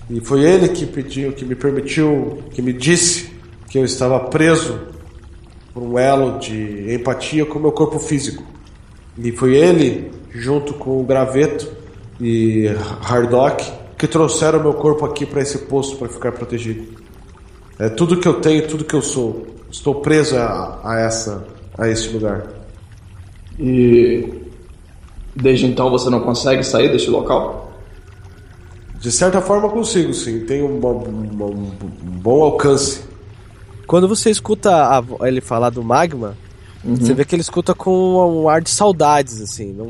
[0.09, 3.31] E foi ele que pediu, que me permitiu, que me disse
[3.69, 4.94] que eu estava preso
[5.75, 8.41] por um elo de empatia com o meu corpo físico.
[9.17, 11.67] E foi ele, junto com o Graveto
[12.19, 12.67] e
[13.03, 16.85] Hardock, que trouxeram meu corpo aqui para esse posto para ficar protegido.
[17.77, 19.47] É tudo que eu tenho, tudo que eu sou.
[19.69, 21.45] Estou preso a, a essa
[21.77, 22.47] a este lugar.
[23.59, 24.29] E
[25.35, 27.73] desde então você não consegue sair deste local?
[28.97, 30.45] De certa forma consigo, sim.
[30.45, 31.71] Tenho um, um- um-
[32.05, 33.01] um bom alcance.
[33.88, 36.36] Quando você escuta a ele falar do magma,
[36.84, 39.74] você vê que ele escuta com um ar de saudades, assim.
[39.74, 39.88] Não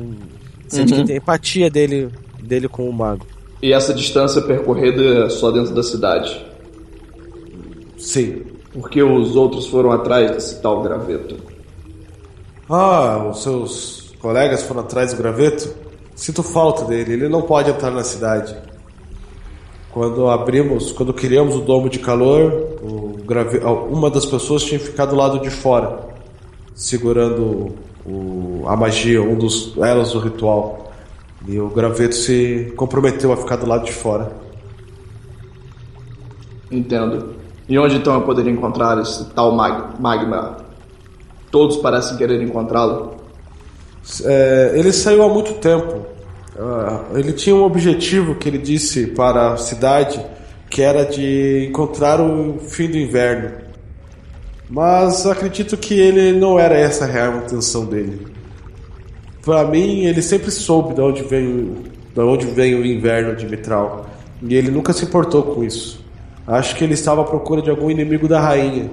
[0.68, 1.02] sente Uhum.
[1.02, 2.10] que tem empatia dele,
[2.42, 3.26] dele com o mago.
[3.62, 6.46] E essa distância percorrida é só dentro da cidade?
[7.98, 8.44] Sim.
[8.74, 11.36] Porque os outros foram atrás desse tal graveto?
[12.70, 15.70] Ah, os seus colegas foram atrás do graveto?
[16.16, 18.56] Sinto falta dele, ele não pode entrar na cidade.
[19.96, 22.52] Quando abrimos, quando criamos o domo de calor,
[22.84, 23.60] o grave...
[23.60, 26.10] uma das pessoas tinha ficado do lado de fora,
[26.76, 27.74] segurando
[28.06, 28.66] o...
[28.68, 30.92] a magia, um dos elos do ritual.
[31.48, 34.34] E o graveto se comprometeu a ficar do lado de fora.
[36.70, 37.34] Entendo.
[37.70, 40.58] E onde então eu poderia encontrar esse tal mag- magma?
[41.50, 43.14] Todos parecem querer encontrá-lo.
[44.26, 46.06] É, ele saiu há muito tempo.
[46.58, 50.24] Ah, ele tinha um objetivo que ele disse para a cidade,
[50.70, 53.52] que era de encontrar o fim do inverno.
[54.70, 58.28] Mas acredito que ele não era essa a real intenção dele.
[59.44, 61.76] Para mim, ele sempre soube de onde vem,
[62.14, 64.08] de onde vem o inverno de Mitral.
[64.42, 66.04] E ele nunca se importou com isso.
[66.48, 68.90] Acho que ele estava à procura de algum inimigo da rainha.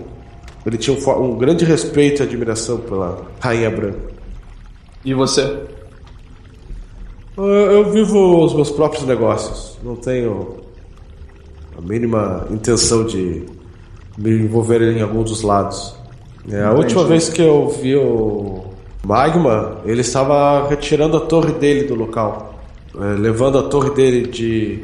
[0.64, 3.98] Ele tinha um, um grande respeito e admiração pela Rainha Branca.
[5.04, 5.58] E você?
[7.36, 9.78] Eu, eu vivo os meus próprios negócios.
[9.82, 10.56] Não tenho
[11.76, 13.44] a mínima intenção de
[14.18, 15.94] me envolver em algum dos lados.
[16.50, 16.78] É, a Entendi.
[16.80, 18.64] última vez que eu vi o
[19.04, 22.54] Magma, ele estava retirando a torre dele do local,
[22.94, 24.80] é, levando a torre dele de,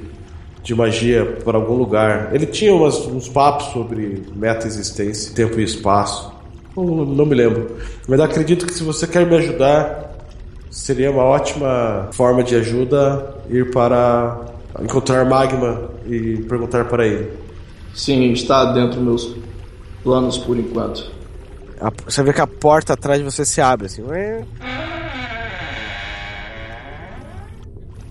[0.63, 2.31] de magia para algum lugar.
[2.35, 6.33] Ele tinha umas- uns papos sobre meta-existência, tempo e espaço.
[6.77, 7.77] Não, não me lembro.
[8.09, 10.08] Mas acredito que se você quer me ajudar,
[10.79, 14.39] Seria uma ótima forma de ajuda ir para
[14.81, 17.33] encontrar Magma e perguntar para ele.
[17.93, 19.37] Sim, está dentro dos meus
[20.05, 21.11] planos por enquanto.
[21.81, 24.03] A- você vê que a porta atrás de você se abre, assim.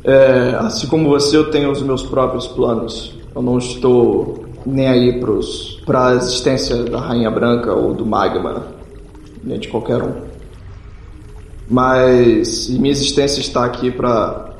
[0.03, 3.17] É, assim como você, eu tenho os meus próprios planos.
[3.33, 5.21] Eu não estou nem aí
[5.85, 8.67] para a existência da Rainha Branca ou do Magma,
[9.41, 10.26] nem de qualquer um.
[11.69, 14.53] Mas minha existência está aqui para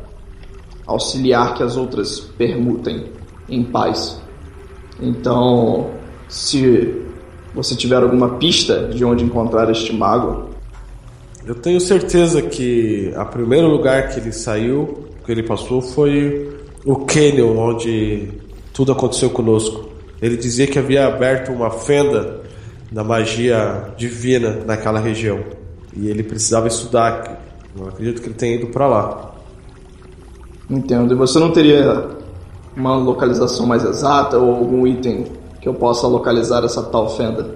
[0.86, 3.06] auxiliar que as outras permutem
[3.50, 4.22] em paz.
[5.00, 5.91] Então,
[6.28, 7.02] se
[7.54, 10.48] você tiver alguma pista de onde encontrar este mago,
[11.48, 16.98] Eu tenho certeza que o primeiro lugar que ele saiu, que ele passou, foi o
[17.06, 18.28] Canyon, onde
[18.74, 19.88] tudo aconteceu conosco.
[20.22, 22.41] Ele dizia que havia aberto uma fenda
[22.91, 25.39] da magia divina naquela região.
[25.98, 27.42] E ele precisava estudar.
[27.78, 29.32] Eu acredito que ele tenha ido para lá.
[30.70, 31.14] Entendo.
[31.14, 32.10] E você não teria
[32.76, 35.26] uma localização mais exata ou algum item
[35.60, 37.50] que eu possa localizar essa tal fenda?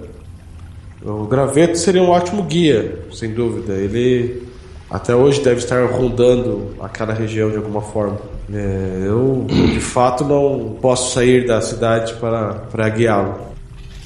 [1.04, 3.74] O graveto seria um ótimo guia, sem dúvida.
[3.74, 4.42] Ele
[4.90, 8.18] até hoje deve estar rondando aquela região de alguma forma.
[8.52, 13.34] É, eu, de fato, não posso sair da cidade para, para guiá-lo.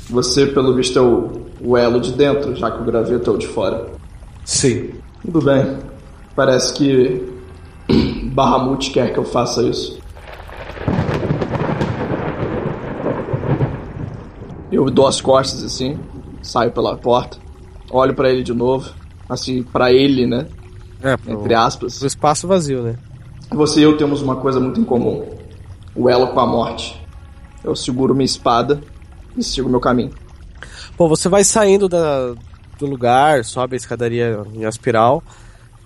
[0.09, 3.37] Você, pelo visto, é o, o elo de dentro, já que o graveto é o
[3.37, 3.96] de fora.
[4.47, 4.93] Sim.
[5.23, 5.77] Tudo bem.
[6.37, 7.33] Parece que
[8.33, 9.99] Bahamut quer que eu faça isso.
[14.71, 15.99] Eu dou as costas assim,
[16.43, 17.39] saio pela porta,
[17.91, 18.91] olho pra ele de novo,
[19.29, 20.47] assim, pra ele, né?
[21.03, 21.99] É, pro, Entre aspas.
[21.99, 22.97] pro espaço vazio, né?
[23.51, 25.25] Você e eu temos uma coisa muito em comum:
[25.95, 27.01] o elo com a morte.
[27.65, 28.81] Eu seguro minha espada
[29.37, 30.13] e sigo meu caminho.
[30.97, 32.35] Bom, você vai saindo da,
[32.79, 35.23] do lugar, sobe a escadaria em espiral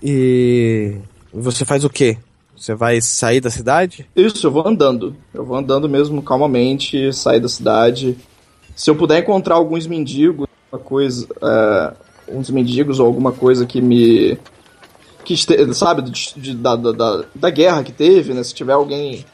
[0.02, 0.96] e
[1.32, 2.16] você faz o quê?
[2.56, 4.06] Você vai sair da cidade?
[4.14, 5.16] Isso, eu vou andando.
[5.32, 8.16] Eu vou andando mesmo calmamente, sair da cidade.
[8.76, 11.92] Se eu puder encontrar alguns mendigos, uma coisa, é,
[12.28, 14.38] uns mendigos ou alguma coisa que me
[15.24, 18.42] que este, sabe de, de- da, da, da guerra que teve, né?
[18.42, 19.24] Se tiver alguém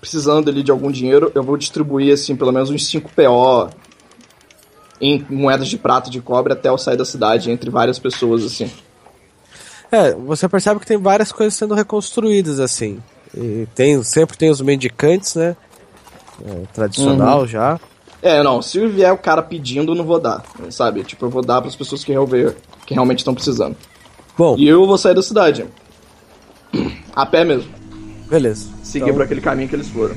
[0.00, 3.70] precisando ali de algum dinheiro, eu vou distribuir assim pelo menos uns 5 PO
[5.00, 8.44] em moedas de prata e de cobre até eu sair da cidade entre várias pessoas
[8.44, 8.70] assim.
[9.90, 13.00] É, você percebe que tem várias coisas sendo reconstruídas assim.
[13.36, 15.56] E tem, sempre tem os mendicantes, né?
[16.44, 17.46] É, tradicional Uhum.
[17.46, 17.80] já.
[18.22, 21.04] É, não, se vier o cara pedindo, eu não vou dar, sabe?
[21.04, 22.56] Tipo, eu vou dar para as pessoas que, realmente-
[22.86, 23.76] que realmente estão precisando.
[24.36, 25.64] Bom, E eu vou sair da cidade.
[27.14, 27.70] A pé mesmo.
[28.28, 28.68] beleza.
[28.82, 30.14] Seguir Então- por aquele caminho que eles foram.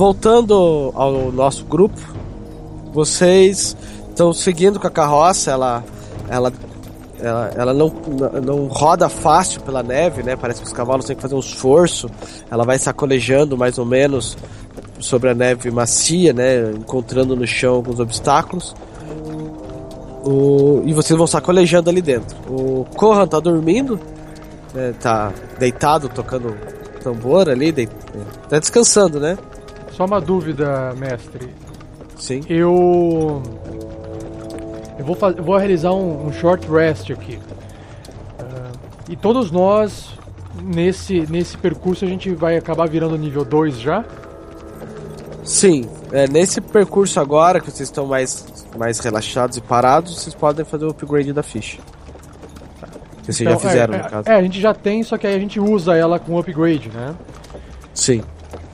[0.00, 2.00] Voltando ao nosso grupo,
[2.90, 3.76] vocês
[4.08, 5.84] estão seguindo com a carroça, ela
[6.26, 6.50] ela
[7.20, 7.92] ela, ela não,
[8.42, 10.36] não roda fácil pela neve, né?
[10.36, 12.08] Parece que os cavalos têm que fazer um esforço.
[12.50, 14.38] Ela vai sacolejando mais ou menos
[15.00, 16.70] sobre a neve macia, né?
[16.70, 18.74] Encontrando no chão alguns obstáculos.
[20.24, 22.38] O, e vocês vão sacolejando ali dentro.
[22.48, 24.00] O Corran tá dormindo,
[24.72, 24.94] né?
[24.98, 26.56] tá deitado, tocando
[27.02, 27.90] tambor ali, deit...
[28.48, 29.36] tá descansando, né?
[29.90, 31.48] Só uma dúvida, mestre.
[32.16, 32.40] Sim.
[32.48, 33.42] Eu.
[34.98, 37.36] Eu vou, eu vou realizar um, um short rest aqui.
[37.36, 40.10] Uh, e todos nós,
[40.62, 44.04] nesse, nesse percurso, a gente vai acabar virando nível 2 já?
[45.42, 45.88] Sim.
[46.12, 50.84] É, nesse percurso agora, que vocês estão mais, mais relaxados e parados, vocês podem fazer
[50.84, 51.78] o upgrade da ficha.
[53.22, 54.28] Que vocês Então, já fizeram, é, no é, caso.
[54.28, 57.14] É, a gente já tem, só que aí a gente usa ela com upgrade, né?
[57.94, 58.22] Sim.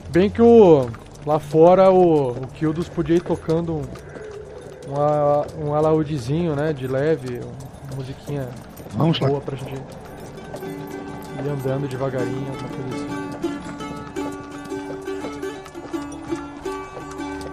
[0.09, 0.87] Bem que o.
[1.27, 3.81] Lá fora o, o Kildos podia ir tocando um,
[4.89, 6.71] um, a- um alaúdezinho, né?
[6.71, 8.47] De leve, uma musiquinha
[8.95, 9.27] Vamos lá.
[9.27, 13.17] boa pra gente ir andando devagarinho, alguma coisa assim.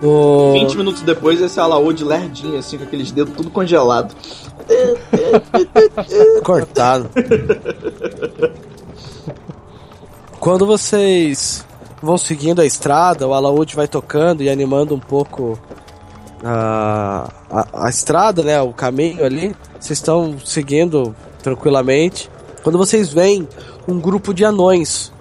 [0.06, 0.52] O...
[0.52, 4.14] 20 minutos depois, esse alaúde lerdinho, assim, com aqueles dedos tudo congelado.
[6.44, 7.10] Cortado.
[10.38, 11.66] Quando vocês
[12.04, 15.58] vão seguindo a estrada, o alaúde vai tocando e animando um pouco
[16.44, 18.60] a, a, a estrada, né?
[18.60, 19.54] O caminho ali.
[19.80, 22.30] Vocês estão seguindo tranquilamente.
[22.62, 23.48] Quando vocês veem
[23.86, 25.12] um grupo de anões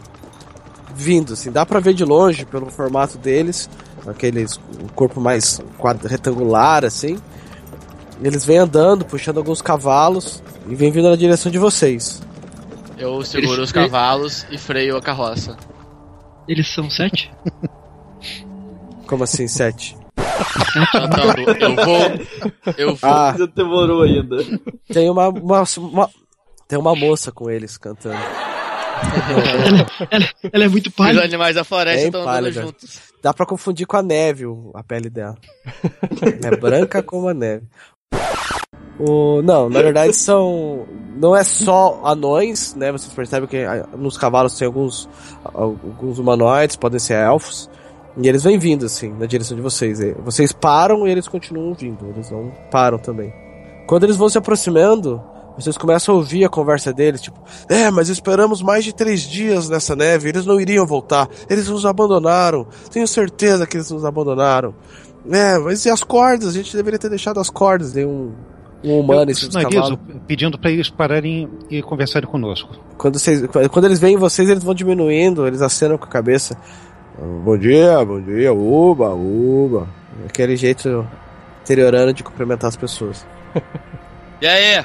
[0.96, 3.70] vindo, assim, dá pra ver de longe pelo formato deles,
[4.08, 5.60] aqueles um corpo mais
[6.08, 7.18] retangular, assim.
[8.22, 12.22] Eles vêm andando, puxando alguns cavalos e vêm vindo na direção de vocês.
[12.98, 15.58] Eu seguro Eles- os cavalos e freio a carroça.
[16.48, 17.32] Eles são sete?
[19.08, 19.96] Como assim, sete?
[20.92, 22.74] Cantando, eu vou.
[22.78, 23.10] Eu vou.
[23.10, 24.38] Ah, demorou ainda.
[24.92, 26.10] tem uma, uma, uma-
[26.68, 28.18] tem uma moça com eles cantando.
[30.52, 31.24] Ela é muito Os pálida.
[31.24, 33.00] animais da floresta estão andando juntos.
[33.22, 35.36] Dá pra confundir com a neve a pele dela.
[36.44, 37.68] É branca como a neve.
[39.00, 40.86] O, não, na verdade são.
[41.16, 42.92] Não é só anões, né?
[42.92, 45.10] Vocês percebem que ah, nos cavalos tem alguns,
[45.44, 47.70] alguns humanoides, podem ser elfos.
[48.16, 50.00] E eles vêm vindo, assim, na direção de vocês.
[50.24, 52.06] Vocês param e eles continuam vindo.
[52.10, 53.34] Eles não param também.
[53.88, 55.22] Quando eles vão se aproximando,
[55.58, 59.70] vocês começam a ouvir a conversa deles, tipo, é, mas esperamos mais de três dias
[59.70, 64.74] nessa neve, eles não iriam voltar, eles nos abandonaram, tenho certeza que eles nos abandonaram.
[65.30, 66.50] É, mas e as cordas?
[66.50, 68.34] A gente deveria ter deixado as cordas, tem um,
[68.84, 70.00] um humano Eu sinalizo cavalos.
[70.28, 72.70] pedindo para eles pararem e conversarem conosco.
[72.98, 76.58] Quando, vocês, quando eles veem vocês, eles vão diminuindo, eles acenam com a cabeça.
[77.18, 79.88] Bom dia, bom dia, uba, uba.
[80.28, 81.08] Aquele jeito
[81.62, 83.26] interiorano de cumprimentar as pessoas.
[84.42, 84.84] E aí?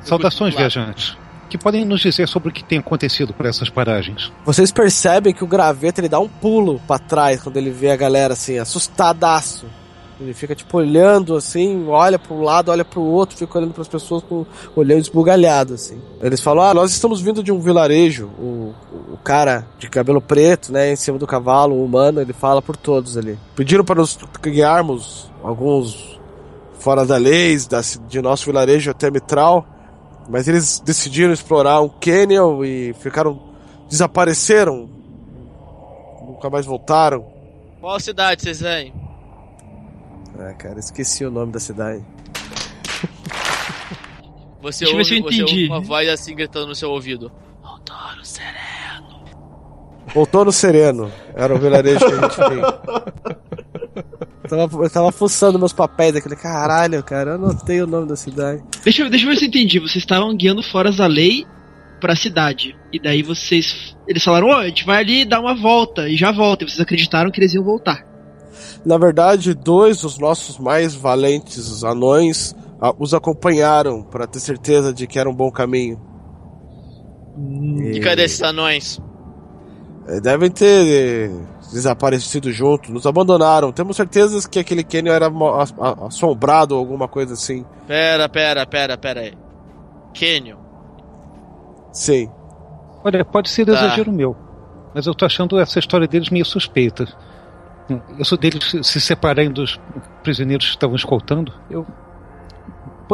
[0.00, 1.18] Saudações, viajantes.
[1.50, 4.32] Que podem nos dizer sobre o que tem acontecido por essas paragens?
[4.42, 7.96] Vocês percebem que o graveto ele dá um pulo pra trás quando ele vê a
[7.96, 9.66] galera assim, assustadaço.
[10.20, 13.72] Ele fica tipo olhando assim, olha para um lado, olha para o outro, fica olhando
[13.72, 14.46] para as pessoas com
[14.76, 16.00] olhando esbugalhado assim.
[16.22, 18.26] Eles falam: "Ah, nós estamos vindo de um vilarejo".
[18.38, 18.72] O,
[19.12, 22.76] o cara de cabelo preto, né, em cima do cavalo, o humano, ele fala por
[22.76, 23.36] todos ali.
[23.56, 26.18] Pediram para nos guiarmos alguns
[26.78, 29.66] fora da lei, da, de nosso vilarejo até Mitral,
[30.28, 33.40] mas eles decidiram explorar um canyon e ficaram
[33.88, 34.88] desapareceram.
[36.26, 37.26] Nunca mais voltaram.
[37.80, 39.03] Qual cidade vocês vêm?
[40.38, 42.04] Ah, cara, esqueci o nome da cidade.
[44.60, 45.62] Você Deixa eu ver se ouve, eu você entendi.
[45.62, 47.30] ouve uma voz assim gritando no seu ouvido.
[47.62, 49.24] Doutor, sereno.
[50.14, 51.10] Outono Sereno.
[51.34, 52.60] Era o vilarejo que a gente veio.
[54.44, 57.32] Eu tava, eu tava fuçando meus papéis aquele caralho, cara.
[57.32, 58.62] Eu anotei o nome da cidade.
[58.84, 59.78] Deixa, eu- deixa eu ver se eu entendi.
[59.78, 61.44] Vocês estavam guiando fora da lei
[62.00, 62.76] pra cidade.
[62.92, 63.96] E daí vocês.
[64.06, 66.64] Eles falaram, ó, a gente vai ali dar uma volta e já volta.
[66.64, 68.04] E vocês acreditaram que eles iam voltar.
[68.84, 74.92] Na verdade, dois dos nossos mais valentes os anões ah, os acompanharam para ter certeza
[74.92, 76.00] de que era um bom caminho.
[77.94, 79.00] E cadê esses anões?
[80.06, 81.30] Eh, Devem ter eh,
[81.72, 83.72] desaparecido junto, nos abandonaram.
[83.72, 85.30] Temos certeza que aquele Canyon era
[86.06, 87.64] assombrado ou alguma coisa assim.
[87.86, 89.34] Pera, pera, pera, pera aí.
[90.18, 90.58] Canyon.
[91.92, 92.28] Sim.
[93.04, 93.72] Olha, pode ser Tá.
[93.72, 94.36] exagero meu,
[94.94, 97.06] mas eu tô achando essa história deles meio suspeita.
[98.18, 99.78] Isso deles se- se separarem dos
[100.22, 101.86] prisioneiros que estavam escoltando, eu.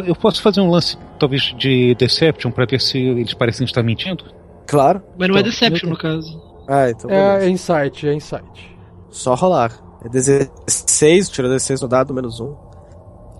[0.06, 4.24] Eu posso fazer um lance, talvez, de Deception para ver se eles parecem estar mentindo?
[4.66, 5.02] Claro.
[5.18, 6.42] Mas não é Então, Deception, eu- no caso.
[6.68, 7.44] Ah, então É, beleza.
[7.46, 8.76] é insight, é insight.
[9.10, 9.72] Só rolar.
[10.04, 12.54] É 16, tira 16 no dado, menos um.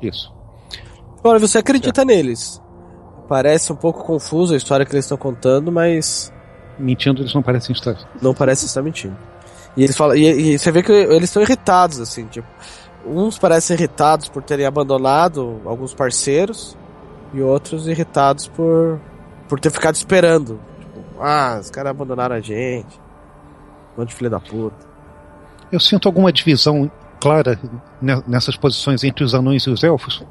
[0.02, 0.34] Isso.
[1.20, 2.60] Agora, você acredita neles.
[3.28, 6.32] Parece um pouco confuso a história que eles estão contando, mas
[6.76, 7.94] Mentindo, eles não parecem estar.
[8.20, 9.16] não parece estar mentindo.
[9.76, 12.46] E eles falam, e, e você vê que eles estão irritados, assim, tipo,
[13.06, 16.76] uns parecem irritados por terem abandonado alguns parceiros
[17.32, 19.00] e outros irritados por
[19.48, 20.60] por ter ficado esperando.
[20.78, 23.00] Tipo, ah, os caras abandonaram a gente.
[23.96, 24.86] Um monte de filho da puta.
[25.72, 26.88] Eu sinto alguma divisão
[27.20, 27.58] clara
[28.00, 30.24] ne- nessas posições entre os anões e os elfos.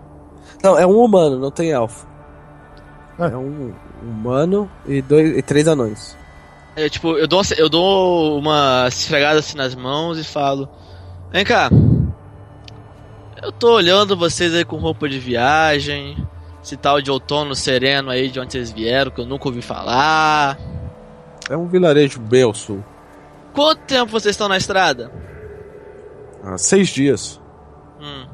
[0.64, 2.08] Não, é um humano, não tem elfo.
[3.18, 3.28] Ah.
[3.28, 6.18] É um humano e dois e três anões.
[6.80, 10.70] É, tipo, eu dou, eu dou uma esfregada assim nas mãos e falo:
[11.30, 11.70] Vem cá.
[13.44, 16.26] Eu tô olhando vocês aí com roupa de viagem.
[16.64, 20.58] Esse tal de outono sereno aí de onde vocês vieram, que eu nunca ouvi falar.
[21.50, 22.82] É um vilarejo bem ao sul.
[23.54, 25.12] Quanto tempo vocês estão na estrada?
[26.42, 27.42] Há seis dias.
[28.00, 28.26] Hum.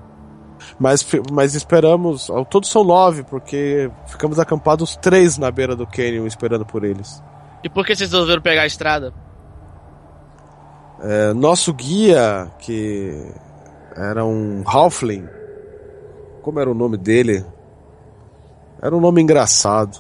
[0.79, 2.29] Mas, mas esperamos.
[2.29, 7.23] Ao todo são nove, porque ficamos acampados três na beira do canyon esperando por eles.
[7.65, 9.11] E por que vocês resolveram pegar a estrada?
[11.01, 13.11] É, nosso guia, que
[13.97, 15.27] era um Halfling.
[16.43, 17.43] Como era o nome dele?
[18.79, 19.97] Era um nome engraçado.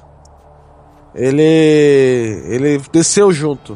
[1.15, 1.41] Ele.
[1.41, 3.75] Ele desceu junto.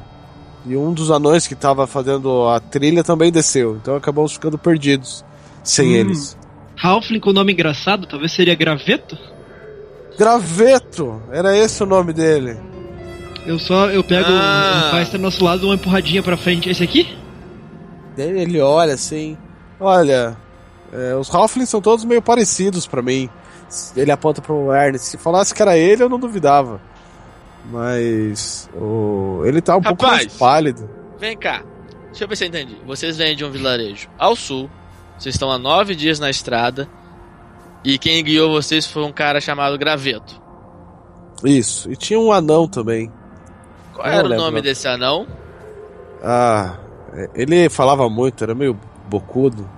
[0.68, 3.76] E um dos anões que estava fazendo a trilha também desceu.
[3.78, 5.26] Então acabamos ficando perdidos
[5.64, 5.96] sem Hum.
[5.96, 6.38] eles.
[6.80, 9.18] Halfling com nome engraçado, talvez seria Graveto?
[10.18, 11.22] Graveto!
[11.32, 12.68] Era esse o nome dele.
[13.46, 14.88] Eu só, eu pego Ah.
[14.88, 16.70] o Faz do nosso lado, uma empurradinha pra frente.
[16.70, 17.18] Esse aqui?
[18.18, 19.38] Ele olha assim.
[19.80, 20.36] Olha,
[20.92, 23.30] é, os Halflings são todos meio parecidos pra mim.
[23.96, 25.06] Ele aponta pro Ernest.
[25.08, 26.82] Se falasse que era ele, eu não duvidava.
[27.72, 28.70] Mas.
[28.76, 29.42] O...
[29.46, 30.26] Ele tá um pouco Rapaz.
[30.26, 30.90] mais pálido.
[31.20, 31.64] Vem cá.
[32.08, 32.76] Deixa eu ver se eu entendi.
[32.86, 34.70] Vocês vêm de um vilarejo ao sul.
[35.18, 36.90] Vocês estão há nove dias na estrada.
[37.84, 40.42] E quem guiou vocês foi um cara chamado Graveto.
[41.44, 41.92] Isso.
[41.92, 43.12] E tinha um anão também.
[44.00, 45.28] Qual era o nome desse anão?
[46.24, 46.78] Ah.
[47.34, 49.70] Ele falava muito, era meio bocudo.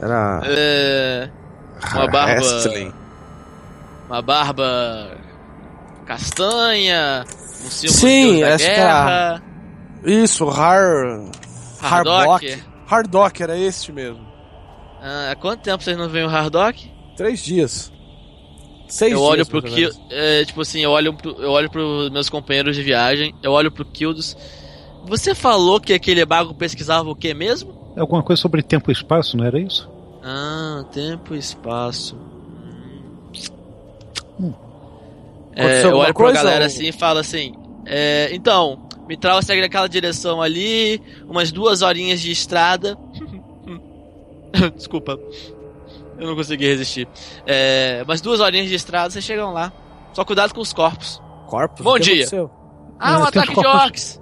[0.00, 0.40] Era.
[0.44, 1.30] É.
[1.92, 2.32] Uma barba.
[2.32, 2.92] Wrestling.
[4.06, 5.10] Uma barba.
[6.06, 7.24] castanha.
[7.26, 9.42] Um símbolo Sim, da guerra.
[10.04, 11.24] Isso, Har.
[11.82, 12.62] Hardock.
[12.88, 14.26] Hardock, era este mesmo.
[15.02, 16.90] Ah, há quanto tempo vocês não veem o Hardock?
[17.16, 17.92] Três dias.
[18.88, 19.30] Seis eu dias.
[19.30, 22.28] olho pro mais ou Kill, é, tipo assim, eu olho pro, eu olho pros meus
[22.28, 24.36] companheiros de viagem, eu olho pro Kildos.
[25.04, 27.92] Você falou que aquele bago pesquisava o que mesmo?
[27.96, 29.88] É alguma coisa sobre tempo e espaço, não era isso?
[30.22, 32.16] Ah, tempo e espaço.
[34.40, 34.52] Hum.
[35.54, 37.54] É, Aconteceu eu olho pra galera ou- assim e falo assim:
[37.86, 42.96] é, então, me trava segue naquela direção ali, umas duas horinhas de estrada.
[44.76, 45.18] Desculpa,
[46.18, 47.08] eu não consegui resistir.
[47.46, 49.72] É, umas duas horinhas de estrada, vocês chegam lá.
[50.12, 51.22] Só cuidado com os corpos.
[51.46, 51.82] Corpos?
[51.84, 52.14] Bom o que dia.
[52.24, 52.50] aconteceu?
[52.98, 54.20] Ah, um Mas ataque de orcs!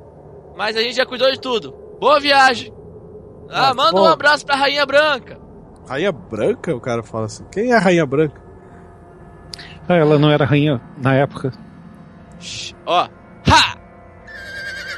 [0.56, 1.72] Mas a gente já cuidou de tudo.
[2.00, 2.72] Boa viagem!
[3.50, 4.02] Ah, Ah, manda bom.
[4.02, 5.38] um abraço pra Rainha Branca!
[5.88, 6.74] Rainha Branca?
[6.74, 7.44] O cara fala assim.
[7.52, 8.40] Quem é a Rainha Branca?
[9.88, 11.52] Ah, ela não era rainha na época.
[12.84, 13.08] Ó,
[13.48, 13.76] ha!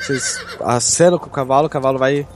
[0.00, 2.26] Vocês acenam com o cavalo, o cavalo vai.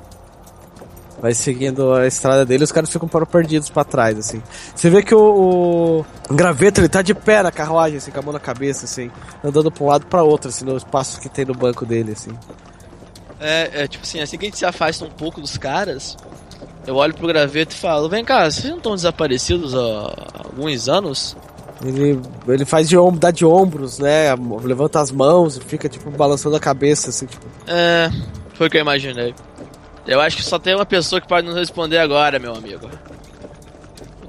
[1.23, 4.43] Vai seguindo a estrada dele os caras ficam para- perdidos pra trás, assim.
[4.75, 8.23] Você vê que o, o graveto ele tá de pé na carruagem, assim, com a
[8.23, 9.09] mão na cabeça, assim,
[9.45, 12.33] andando pra um lado pra outro, assim, no espaço que tem no banco dele, assim.
[13.41, 16.17] É, é, tipo assim, assim que a gente se afasta um pouco dos caras,
[16.89, 20.15] eu olho pro graveto e falo: Vem cá, vocês não estão desaparecidos há
[20.45, 21.37] alguns anos?
[21.85, 24.35] Ele, ele faz de ombro, dá de ombros, né?
[24.63, 27.45] Levanta as mãos e fica, tipo, balançando a cabeça, assim, tipo.
[27.67, 28.09] É,
[28.55, 29.35] foi o que eu imaginei.
[30.07, 32.91] Eu acho que só tem uma pessoa que pode nos responder agora, meu amigo.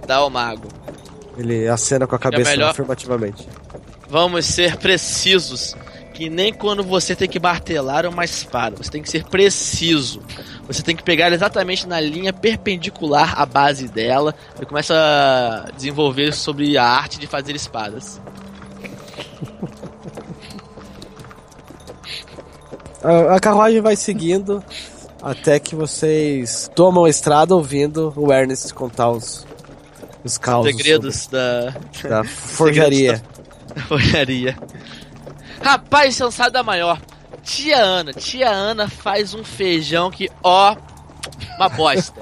[0.05, 0.67] Dá o mago.
[1.37, 3.47] Ele acena com a cabeça melhor- afirmativamente.
[4.07, 5.75] Vamos ser precisos.
[6.13, 8.75] Que nem quando você tem que martelar uma espada.
[8.77, 10.21] Você tem que ser preciso.
[10.67, 16.31] Você tem que pegar exatamente na linha perpendicular à base dela e começa a desenvolver
[16.33, 18.21] sobre a arte de fazer espadas.
[23.03, 24.63] A, a carruagem vai seguindo
[25.23, 29.47] até que vocês tomam a estrada ouvindo o Ernest contar os,
[30.21, 33.23] os causos Segredos da, da forjaria.
[33.73, 34.57] da forjaria.
[35.61, 36.99] Rapaz, isso é um sada maior.
[37.41, 40.75] Tia Ana, tia Ana faz um feijão que, ó,
[41.55, 42.21] uma bosta.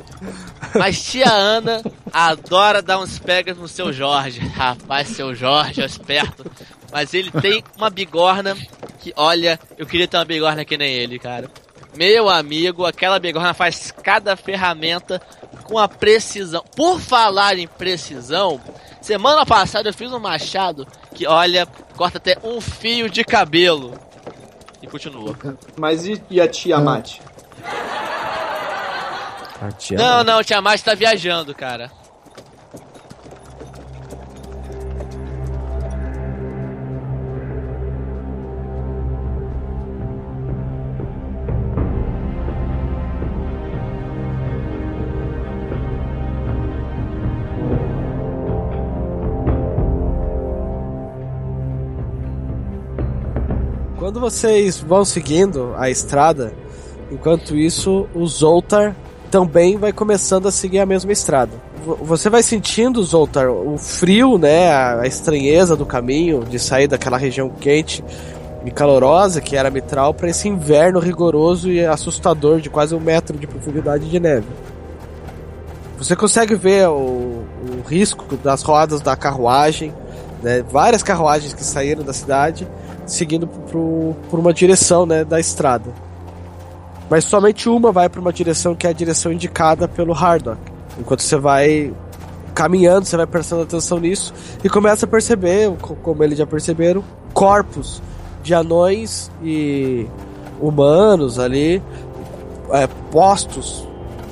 [0.75, 1.81] Mas tia Ana
[2.13, 4.39] adora dar uns pegas no seu Jorge.
[4.39, 6.45] Rapaz, seu Jorge é esperto.
[6.91, 8.55] Mas ele tem uma bigorna
[8.99, 11.49] que, olha, eu queria ter uma bigorna que nem ele, cara.
[11.95, 15.21] Meu amigo, aquela bigorna faz cada ferramenta
[15.63, 16.63] com a precisão.
[16.75, 18.61] Por falar em precisão,
[19.01, 21.65] semana passada eu fiz um machado que, olha,
[21.97, 23.93] corta até um fio de cabelo.
[24.81, 25.37] E continua.
[25.77, 27.19] Mas e, e a Tiamat?
[29.61, 31.91] A tia- Não, não, o Tiamat tá viajando, cara.
[54.21, 56.53] Vocês vão seguindo a estrada,
[57.11, 58.95] enquanto isso, o Zoltar
[59.29, 61.51] também vai começando a seguir a mesma estrada.
[61.85, 67.17] Vo- Você vai sentindo, Zoltar, o frio, né, a estranheza do caminho, de sair daquela
[67.17, 68.03] região quente
[68.63, 73.35] e calorosa que era Mitral para esse inverno rigoroso e assustador de quase um metro
[73.37, 74.45] de profundidade de neve.
[75.97, 79.93] Você consegue ver o, o risco das rodas da carruagem,
[80.43, 82.67] né, várias carruagens que saíram da cidade
[83.11, 85.91] seguindo pro, por uma direção né, da estrada.
[87.09, 90.57] Mas somente uma vai para uma direção que é a direção indicada pelo Hardock.
[90.97, 91.93] Enquanto você vai
[92.55, 94.33] caminhando, você vai prestando atenção nisso
[94.63, 97.03] e começa a perceber, co- como eles já perceberam,
[97.33, 98.01] corpos
[98.41, 100.07] de anões e
[100.61, 101.83] humanos ali
[102.71, 103.85] é, postos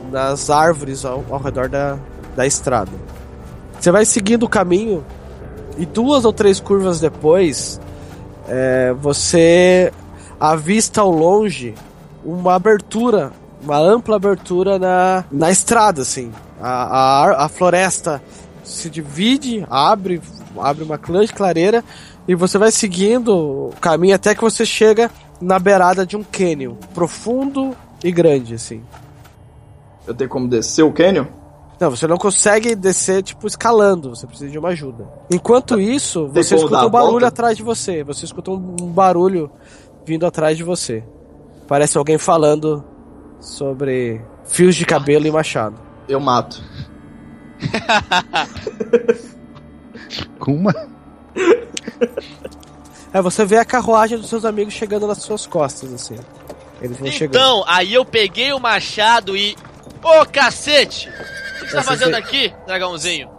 [0.10, 1.98] nas árvores ao, ao redor da,
[2.34, 2.92] da estrada.
[3.78, 5.04] Você vai seguindo o caminho
[5.78, 7.80] e duas ou três curvas depois
[8.50, 9.94] é, você
[10.40, 11.76] avista ao longe
[12.24, 13.32] uma abertura,
[13.62, 16.32] uma ampla abertura na, na estrada, assim.
[16.60, 18.22] A, a, a floresta
[18.64, 20.22] se divide, abre,
[20.58, 21.84] abre uma clã de clareira
[22.28, 23.30] e você vai seguindo
[23.70, 28.84] o caminho até que você chega na beirada de um cânion, profundo e grande, assim.
[30.06, 31.26] Eu tenho como descer o canyon?
[31.80, 34.10] Não, você não consegue descer, tipo, escalando.
[34.10, 35.08] Você precisa de uma ajuda.
[35.32, 37.28] Enquanto isso, Tem você escuta um barulho volta?
[37.28, 38.04] atrás de você.
[38.04, 39.50] Você escuta um barulho
[40.06, 41.04] vindo atrás de você.
[41.68, 42.84] Parece alguém falando
[43.40, 45.80] sobre fios de cabelo e machado.
[46.08, 46.62] Eu mato.
[50.40, 50.74] Com uma.
[53.14, 56.18] É, você vê a carruagem dos seus amigos chegando nas suas costas, assim.
[56.82, 57.36] Eles vão chegando.
[57.36, 59.56] Então, aí eu peguei o machado e.
[60.04, 61.10] Ô cacete!
[61.60, 63.30] O que você tá fazendo aqui, dragãozinho?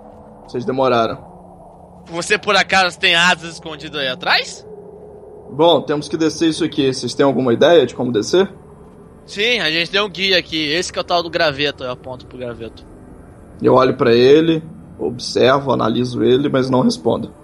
[0.47, 1.31] Vocês demoraram.
[2.07, 4.67] Você por acaso tem asas escondidas aí atrás?
[5.51, 6.93] Bom, temos que descer isso aqui.
[6.93, 8.53] Vocês têm alguma ideia de como descer?
[9.27, 10.71] Sim, a gente tem um guia aqui.
[10.73, 11.85] Esse que é o tal do graveto.
[11.85, 12.87] Eu aponto pro graveto.
[13.63, 14.63] Eu olho pra ele,
[14.99, 17.35] observo, analiso ele, mas não respondo.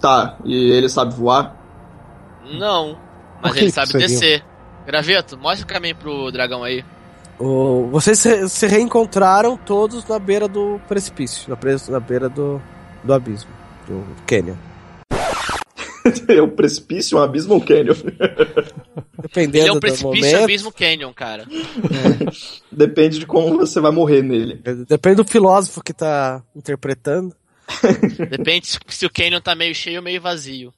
[0.00, 1.56] Tá, e ele sabe voar?
[2.58, 2.98] Não,
[3.42, 4.44] mas ele sabe descer.
[4.86, 6.84] Graveto, mostra o caminho pro dragão aí.
[7.38, 11.48] O- vocês se, se reencontraram todos na beira do precipício.
[11.50, 12.60] Na, pre- na beira do,
[13.02, 13.50] do abismo.
[13.88, 14.54] Do canyon.
[16.28, 17.94] é um precipício, um abismo ou um canyon?
[19.20, 20.44] Dependendo Ele é um do precipício momento.
[20.44, 21.46] abismo canyon, cara.
[22.70, 24.60] Depende de como você vai morrer nele.
[24.88, 27.34] Depende do filósofo que tá interpretando.
[28.30, 30.72] Depende se- se o canyon tá meio cheio ou meio vazio.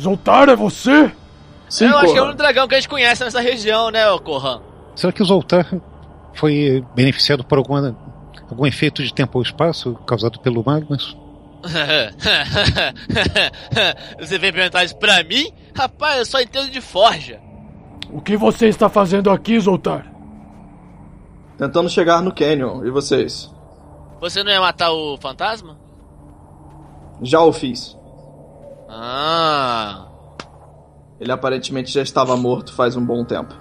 [0.00, 1.12] Zoltar, é você?
[1.72, 4.20] Sim, eu acho que é único dragão que a gente conhece nessa região, né, ô
[4.20, 4.60] Corran?
[4.94, 5.66] Será que o Zoltar
[6.34, 7.96] foi beneficiado por alguma,
[8.50, 11.16] algum efeito de tempo ou espaço causado pelo Magnus?
[14.20, 15.50] Você vem perguntar isso pra mim?
[15.74, 17.40] Rapaz, eu só entendo de forja.
[18.10, 20.12] O que você está fazendo aqui, Zoltar?
[21.56, 22.84] Tentando chegar no canyon.
[22.84, 23.50] E vocês?
[24.20, 25.78] Você não ia matar o fantasma?
[27.22, 27.96] Já o fiz.
[28.90, 30.11] Ah.
[31.22, 33.54] Ele aparentemente já estava morto faz um bom tempo.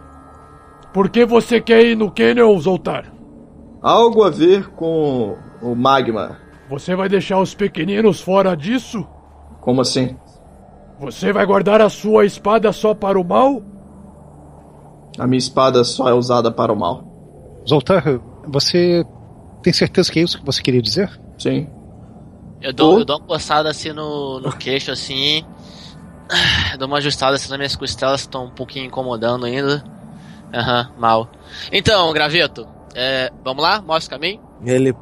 [0.92, 3.14] Por que você quer ir no Canyon, Zoltar?
[3.80, 6.40] Algo a ver com o magma.
[6.72, 9.08] Você vai deixar os pequeninos fora disso?
[9.60, 10.18] Como assim?
[11.00, 13.62] Você vai guardar a sua espada só para o mal?
[15.20, 17.06] A minha espada só é usada para o mal.
[17.70, 18.04] Zoltar,
[18.48, 19.06] você
[19.62, 21.12] tem certeza que é isso que você queria dizer?
[21.38, 21.70] Sim.
[22.60, 25.46] Eu dou, eu dou uma coçada assim no, no queixo, assim.
[26.78, 29.84] Dou uma ajustada nas minhas costelas, estão um pouquinho incomodando ainda.
[30.54, 31.30] Aham, mal.
[31.72, 33.82] Então, Graveto, é, vamos lá?
[33.82, 34.42] Mostra o caminho?
[34.66, 34.94] Ele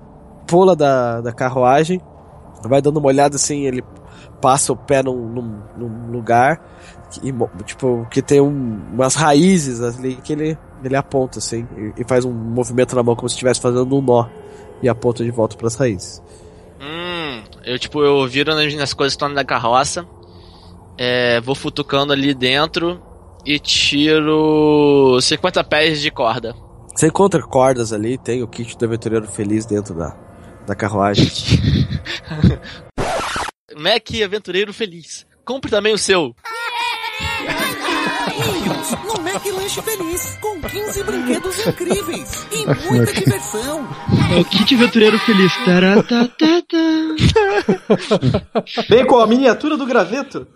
[0.47, 2.01] pula da, da carruagem,
[2.63, 3.83] vai dando uma olhada assim, ele
[4.41, 6.61] passa o pé num, num, num lugar
[7.11, 7.31] que,
[7.65, 12.23] tipo, que tem um- umas raízes ali que ele, ele aponta assim e, e faz
[12.25, 14.27] um movimento na mão como se estivesse fazendo um nó
[14.81, 16.21] e aponta de volta para as raízes.
[16.79, 20.05] Hum, eu tipo, eu viro nas, nas coisas que estão na carroça.
[21.01, 23.01] É, vou futucando ali dentro
[23.45, 26.53] e tiro 50 pés de corda.
[26.93, 30.09] Você encontra cordas ali, tem o kit do aventureiro feliz dentro da,
[30.67, 31.25] da carruagem.
[33.79, 35.25] Mac Aventureiro Feliz.
[35.45, 36.35] Compre também o seu.
[39.05, 43.87] No Mac Lanche Feliz, com 15 brinquedos incríveis e muita diversão.
[44.35, 45.53] É o kit aventureiro feliz.
[45.65, 46.77] Taratatata.
[48.89, 50.47] Vem com a miniatura do graveto.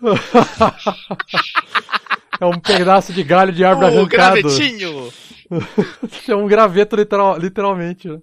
[2.40, 4.42] É um pedaço de galho de árvore O arrancado.
[4.42, 5.08] gravetinho!
[6.28, 8.08] É um graveto literal, literalmente.
[8.08, 8.18] né?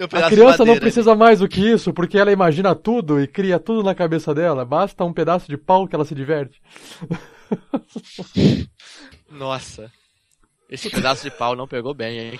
[0.00, 3.58] Um A criança não precisa mais do que isso, porque ela imagina tudo e cria
[3.60, 4.64] tudo na cabeça dela.
[4.64, 6.60] Basta um pedaço de pau que ela se diverte.
[9.30, 9.90] Nossa.
[10.70, 12.38] Esse pedaço de pau não pegou bem, hein?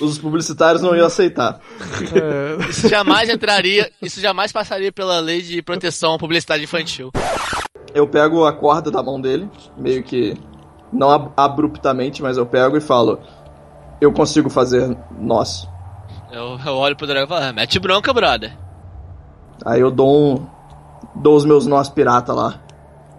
[0.00, 1.60] Os publicitários não iam aceitar.
[2.12, 7.12] É, Isso jamais entraria, isso jamais passaria pela lei de proteção à publicidade infantil.
[7.94, 10.36] Eu pego a corda da mão dele, meio que
[10.92, 13.20] não ab- abruptamente, mas eu pego e falo:
[14.00, 15.68] Eu consigo fazer nós.
[16.32, 18.52] Eu, eu olho pro dragão e falo, "Ah, mete bronca, brother.
[19.64, 20.46] Aí eu dou um.
[21.14, 22.60] dou os meus nós pirata lá.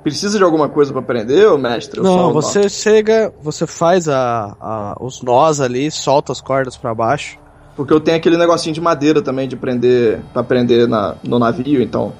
[0.09, 1.99] Precisa de alguma coisa pra prender, ô mestre?
[2.01, 7.37] Não, você chega, você faz a, a- os nós ali, solta as cordas pra baixo.
[7.75, 10.21] Porque eu tenho aquele negocinho de madeira também de prender.
[10.33, 12.13] pra prender na, no navio, então.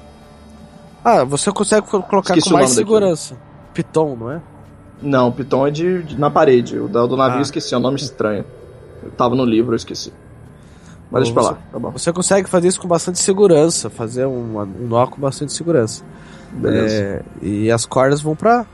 [1.04, 3.36] Ah, você consegue co- colocar Esqueci com mais segurança.
[3.72, 4.40] Piton, não é?
[5.00, 6.78] Não, Piton é de, de- na parede.
[6.78, 7.38] O do navio Ah.
[7.38, 8.44] eu esqueci, é um nome estranho.
[9.02, 10.12] Eu tava no livro, eu esqueci.
[11.10, 11.90] Mas deixa pra lá, tá bom.
[11.92, 16.04] Você consegue fazer isso com bastante segurança, fazer um, um nó com bastante segurança.
[16.52, 16.94] Beleza.
[16.94, 18.64] É, e as cordas vão pra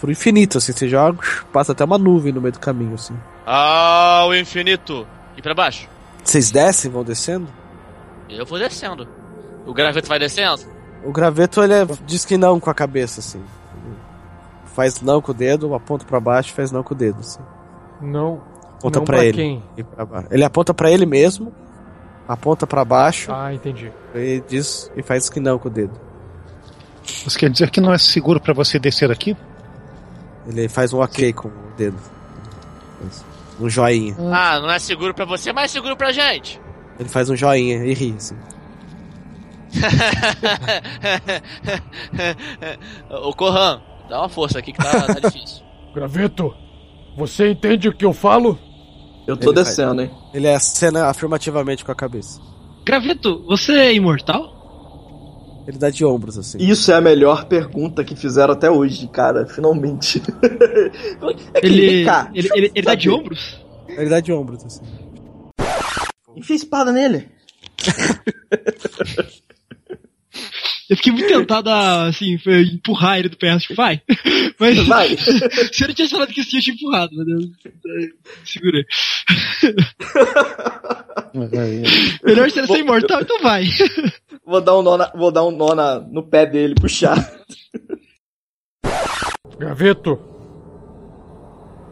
[0.00, 1.18] pro infinito, assim, você joga,
[1.52, 3.14] passa até uma nuvem no meio do caminho, assim.
[3.46, 5.06] Ao infinito.
[5.36, 5.88] E pra baixo.
[6.22, 7.46] Vocês descem, vão descendo?
[8.28, 9.08] Eu vou descendo.
[9.66, 10.62] O graveto vai descendo?
[11.04, 13.40] O graveto, ele é- diz que não com a cabeça, assim.
[14.74, 17.40] Faz não com o dedo, aponta pra baixo, faz não com o dedo, assim.
[18.00, 18.42] não.
[18.78, 19.32] Aponta não pra pra ele.
[19.38, 19.62] quem?
[19.78, 20.28] e pra baixo.
[20.30, 21.50] Ele aponta pra ele mesmo,
[22.28, 23.90] aponta pra baixo Ah, entendi.
[24.14, 25.98] e diz e faz que não com o dedo.
[27.06, 29.36] Isso quer dizer que não é seguro pra você descer aqui?
[30.46, 31.98] Ele faz um ok com o dedo.
[33.60, 34.16] Um joinha.
[34.32, 36.60] Ah, não é seguro pra você, mas é seguro pra gente.
[36.98, 38.36] Ele faz um joinha e ri, assim.
[43.10, 45.64] Ô Corran, dá uma força aqui que tá, tá difícil.
[45.94, 46.54] Graveto,
[47.16, 48.58] você entende o que eu falo?
[49.26, 50.10] Eu tô Ele descendo, hein?
[50.32, 52.40] Ele acena afirmativamente com a cabeça.
[52.84, 54.55] Graveto, você é imortal?
[55.66, 56.58] Ele dá de ombros, assim.
[56.58, 60.22] Isso é a melhor pergunta que fizeram até hoje, cara, finalmente.
[61.54, 63.58] É que, Ele, cá, ele, eu ele, ele dá de ombros?
[63.88, 64.82] Ele dá de ombros, assim.
[66.36, 67.28] Enfia espada nele.
[70.88, 72.38] Eu fiquei muito tentado a, assim,
[72.72, 74.00] empurrar ele do pé, tipo, vai.
[74.58, 75.16] Mas Vai.
[75.16, 77.50] se ele tivesse falado que sim, eu tinha empurrado, meu Deus.
[78.44, 78.84] Segurei.
[82.24, 83.66] Melhor ser ser imortal, então vai.
[84.46, 87.16] Vou dar um nó, na- vou dar um nó na- no pé dele, puxar.
[89.58, 90.18] Graveto,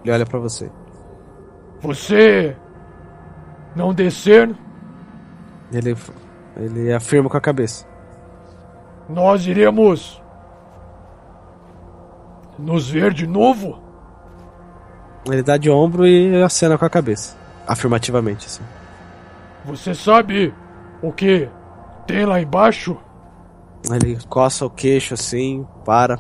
[0.05, 0.71] Ele olha pra você.
[1.81, 2.57] você
[3.75, 4.55] não descer,
[5.73, 5.97] Ele,
[6.57, 7.87] ele afirma com a cabeça.
[9.09, 10.23] nós iremos
[12.59, 13.83] nos ver de novo?
[15.27, 17.35] Ele dá de ombro e acena com a cabeça.
[17.67, 18.63] Afirmativamente, assim.
[19.65, 20.55] Você sabe
[21.03, 21.49] o que
[22.07, 22.97] tem lá embaixo?
[23.91, 26.19] Ele coça o queixo assim, para.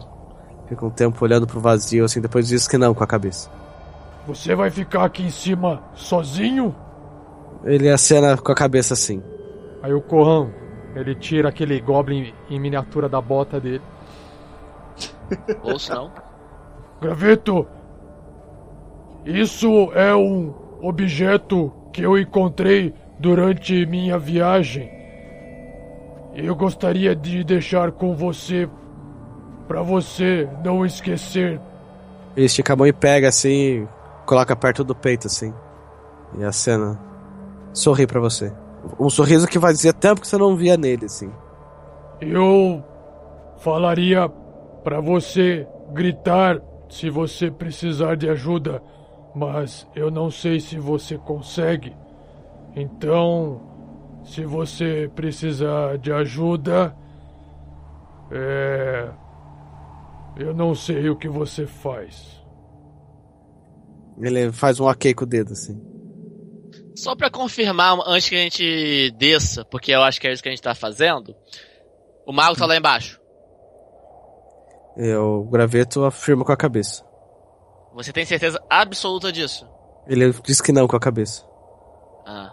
[0.68, 3.50] Fica um tempo olhando pro vazio, assim, depois diz que não com a cabeça.
[4.26, 6.74] Você vai ficar aqui em cima sozinho?
[7.64, 9.22] Ele acena com a cabeça assim.
[9.82, 10.50] Aí o Corran,
[10.94, 13.82] ele tira aquele goblin em miniatura da bota dele.
[15.62, 16.10] Ou se não.
[17.00, 17.66] Graveto,
[19.26, 24.90] isso é um objeto que eu encontrei durante minha viagem.
[26.34, 28.68] Eu gostaria de deixar com você
[29.68, 31.60] para você não esquecer.
[32.36, 33.86] Ele estica a mão e pega assim,
[34.26, 35.54] coloca perto do peito assim.
[36.36, 36.98] E a cena
[37.72, 38.52] sorri pra você.
[38.98, 41.30] Um sorriso que fazia tempo que você não via nele, assim.
[42.20, 42.82] Eu
[43.58, 44.28] falaria
[44.82, 48.82] para você gritar se você precisar de ajuda,
[49.34, 51.96] mas eu não sei se você consegue.
[52.76, 53.60] Então,
[54.24, 56.96] se você precisar de ajuda,
[58.30, 59.10] é.
[60.36, 62.42] Eu não sei o que você faz.
[64.20, 65.80] Ele faz um ok com o dedo, assim.
[66.96, 70.48] Só pra confirmar, antes que a gente desça, porque eu acho que é isso que
[70.48, 71.34] a gente tá fazendo,
[72.26, 73.20] o mago tá lá embaixo.
[74.96, 77.04] E o graveto afirma com a cabeça.
[77.94, 79.68] Você tem certeza absoluta disso?
[80.06, 81.44] Ele diz que não com a cabeça.
[82.26, 82.52] Ah.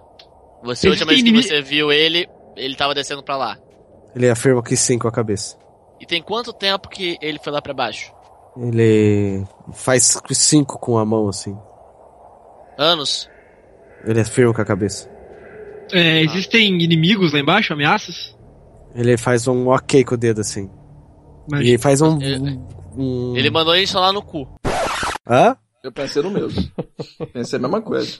[0.63, 3.57] Você, a última vez que você viu ele, ele tava descendo pra lá.
[4.15, 5.57] Ele afirma que sim com a cabeça.
[5.99, 8.11] E tem quanto tempo que ele foi lá pra baixo?
[8.57, 9.43] Ele
[9.73, 11.57] faz cinco com a mão assim.
[12.77, 13.29] Anos?
[14.05, 15.09] Ele afirma com a cabeça.
[15.91, 18.35] É, existem inimigos lá embaixo, ameaças?
[18.95, 20.69] Ele faz um ok com o dedo assim.
[21.49, 22.19] Mas E ele faz um.
[22.21, 22.59] Ele-
[22.97, 24.47] um- Ele mandou gente lá no cu.
[25.27, 25.55] Hã?
[25.83, 26.61] Eu pensei no mesmo.
[27.33, 28.19] pensei a mesma coisa.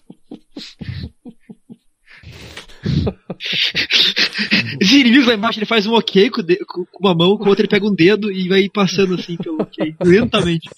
[4.81, 7.45] esses inimigos lá embaixo, ele faz um ok com, o de- com- uma mão, com
[7.45, 10.69] a outra ele pega um dedo e vai passando assim pelo ok, lentamente.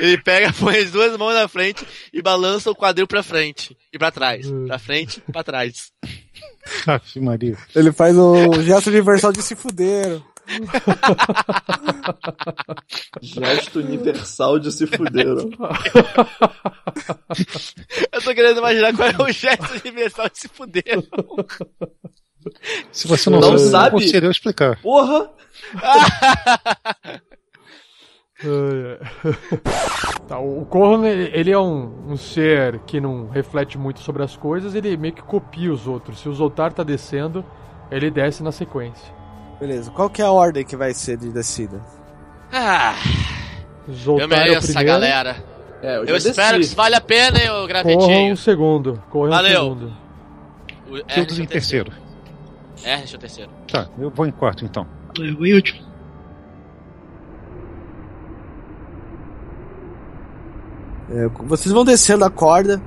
[0.00, 3.76] Ele pega, põe as duas mãos na frente e balança o quadril pra frente.
[3.92, 4.50] E pra trás.
[4.66, 5.92] Pra frente e pra trás.
[6.86, 7.56] Aff, Maria.
[7.74, 10.22] Ele faz um gesto universal de se fuderam.
[13.20, 15.50] Gesto universal de se fuderam.
[18.12, 21.02] Eu tô querendo imaginar qual é o gesto universal de se fuder.
[22.92, 24.26] Se você não, Não sabe, sabe?
[24.26, 24.80] eu explicar.
[24.80, 25.30] Porra!
[30.28, 34.36] Tá, o Corran, ele, ele é um, um ser que não reflete muito sobre as
[34.36, 36.20] coisas, ele meio que copia os outros.
[36.20, 37.44] Se o Zoltar tá descendo,
[37.90, 39.14] ele desce na sequência.
[39.60, 41.80] Beleza, qual que é a ordem que vai ser de descida?
[42.52, 42.94] Ah,
[43.90, 45.36] Zoltar eu é o mereço essa galera.
[45.82, 48.32] É, eu, Eu espero que isso valha a pena, hein, ô Corran gravetinho.
[48.32, 49.02] o segundo.
[49.10, 49.62] Corran o Valeu.
[49.62, 49.92] segundo.
[50.90, 51.92] O- é, Todos deixa em o terceiro.
[52.82, 53.50] É, deixa o terceiro.
[53.70, 54.86] Tá, eu vou em quarto então.
[55.18, 55.82] Eu vou em último.
[61.10, 62.80] É, vocês vão descendo a corda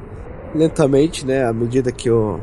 [0.56, 1.46] lentamente, né?
[1.46, 2.40] À medida que o,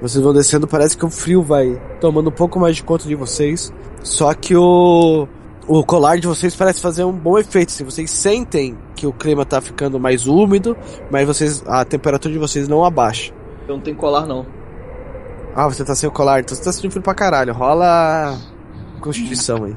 [0.00, 3.14] vocês vão descendo, parece que o frio vai tomando um pouco mais de conta de
[3.14, 3.72] vocês.
[4.02, 5.26] Só que o,
[5.66, 7.72] o colar de vocês parece fazer um bom efeito.
[7.72, 10.76] Se vocês sentem que o clima tá ficando mais úmido,
[11.10, 13.32] mas vocês a temperatura de vocês não abaixa.
[13.66, 14.46] Eu não tenho colar, não.
[15.54, 17.52] Ah, você tá sem o colar, então você tá sentindo frio pra caralho.
[17.54, 18.38] Rola
[19.00, 19.74] constituição aí.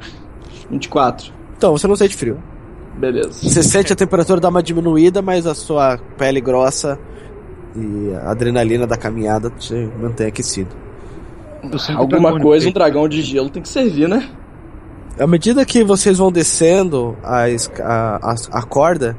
[0.70, 1.34] 24.
[1.58, 2.42] Então, você não sente frio.
[2.98, 3.32] Beleza.
[3.42, 7.00] Você sente a temperatura dar uma diminuída, mas a sua pele grossa
[7.76, 10.70] e a adrenalina da caminhada te mantém aquecido.
[11.96, 14.30] Alguma dragão coisa, um dragão de gelo tem que servir, né?
[15.20, 17.46] À medida que vocês vão descendo a,
[17.84, 19.18] a, a, a corda,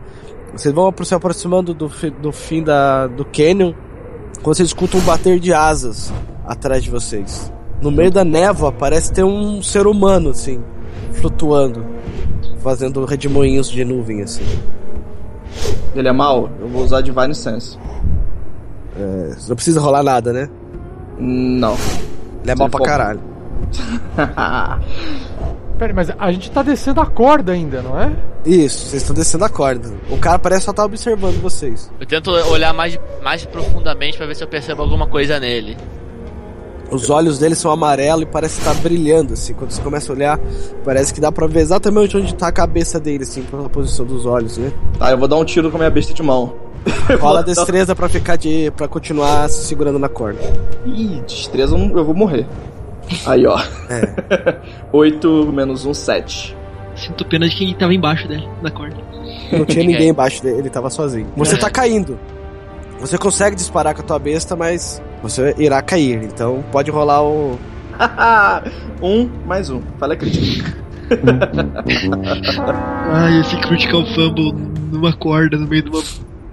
[0.54, 3.74] vocês vão se aproximando do, fi- do fim da, do canyon,
[4.42, 6.12] quando vocês escutam um bater de asas
[6.46, 7.52] atrás de vocês.
[7.82, 10.62] No meio da névoa parece ter um ser humano, assim,
[11.12, 11.84] flutuando,
[12.62, 14.44] fazendo redemoinhos de nuvem, assim.
[15.94, 16.48] Ele é mau?
[16.60, 17.78] Eu vou usar Divine Sense.
[19.00, 20.48] É, não precisa rolar nada, né?
[21.18, 21.74] Não.
[22.42, 23.20] Ele é mal pra for- caralho.
[25.78, 28.12] Pera, mas a gente tá descendo a corda ainda, não é?
[28.44, 29.90] Isso, vocês estão descendo a corda.
[30.10, 31.90] O cara parece só estar observando vocês.
[31.98, 35.76] Eu tento olhar mais, mais profundamente pra ver se eu percebo alguma coisa nele.
[36.90, 39.54] Os olhos dele são amarelos e parece estar brilhando, assim.
[39.54, 40.40] Quando você começa a olhar,
[40.84, 44.26] parece que dá pra ver exatamente onde tá a cabeça dele, assim, pela posição dos
[44.26, 44.72] olhos, né?
[44.98, 46.52] Tá, eu vou dar um tiro com a minha besta de mão.
[47.20, 48.70] Rola destreza pra ficar de.
[48.76, 50.40] para continuar se segurando na corda.
[50.86, 52.46] Ih, destreza eu vou morrer.
[53.26, 53.58] Aí, ó.
[53.88, 54.56] É.
[54.92, 56.56] 8 menos 1, 7.
[56.94, 58.96] Sinto pena de quem tava embaixo dele, da corda.
[59.52, 61.28] Não tinha ninguém embaixo dele, ele tava sozinho.
[61.36, 62.18] Você tá caindo.
[63.00, 66.22] Você consegue disparar com a tua besta, mas você irá cair.
[66.22, 67.58] Então pode rolar o.
[69.02, 69.80] um mais um.
[69.98, 70.76] Falha crítica.
[73.12, 74.52] Ai, esse critical fumble
[74.92, 76.02] numa corda no meio de uma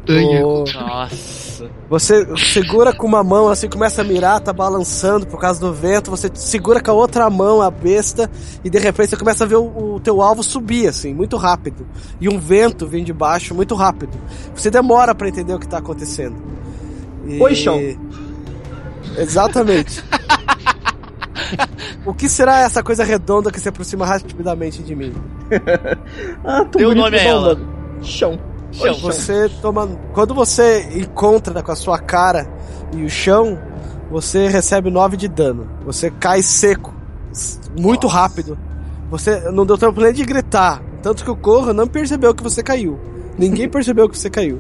[0.07, 0.47] montanha.
[0.47, 1.47] o- Nossa.
[1.89, 6.11] Você segura com uma mão, assim, começa a mirar, tá balançando por causa do vento,
[6.11, 8.29] você segura com a outra mão a besta
[8.63, 11.87] e de repente você começa a ver o, o teu alvo subir, assim, muito rápido.
[12.21, 14.11] E um vento vem de baixo muito rápido.
[14.55, 16.35] Você demora pra entender o que tá acontecendo.
[17.25, 17.79] E- Oi, chão.
[19.17, 20.03] Exatamente.
[22.05, 25.13] o que será essa coisa redonda que se aproxima rapidamente de mim?
[26.43, 27.59] Ah, o bonito nome a o ela.
[28.03, 28.37] Chão.
[28.71, 28.93] Chão.
[28.95, 29.87] Você toma.
[30.13, 32.47] Quando você encontra com a sua cara
[32.93, 33.57] e o chão,
[34.09, 35.67] você recebe 9 de dano.
[35.85, 36.93] Você cai seco.
[37.77, 38.57] Muito rápido.
[39.09, 40.81] Você não deu tempo nem de gritar.
[41.01, 42.99] Tanto que o Corra não percebeu que você caiu.
[43.37, 44.59] Ninguém percebeu que você caiu.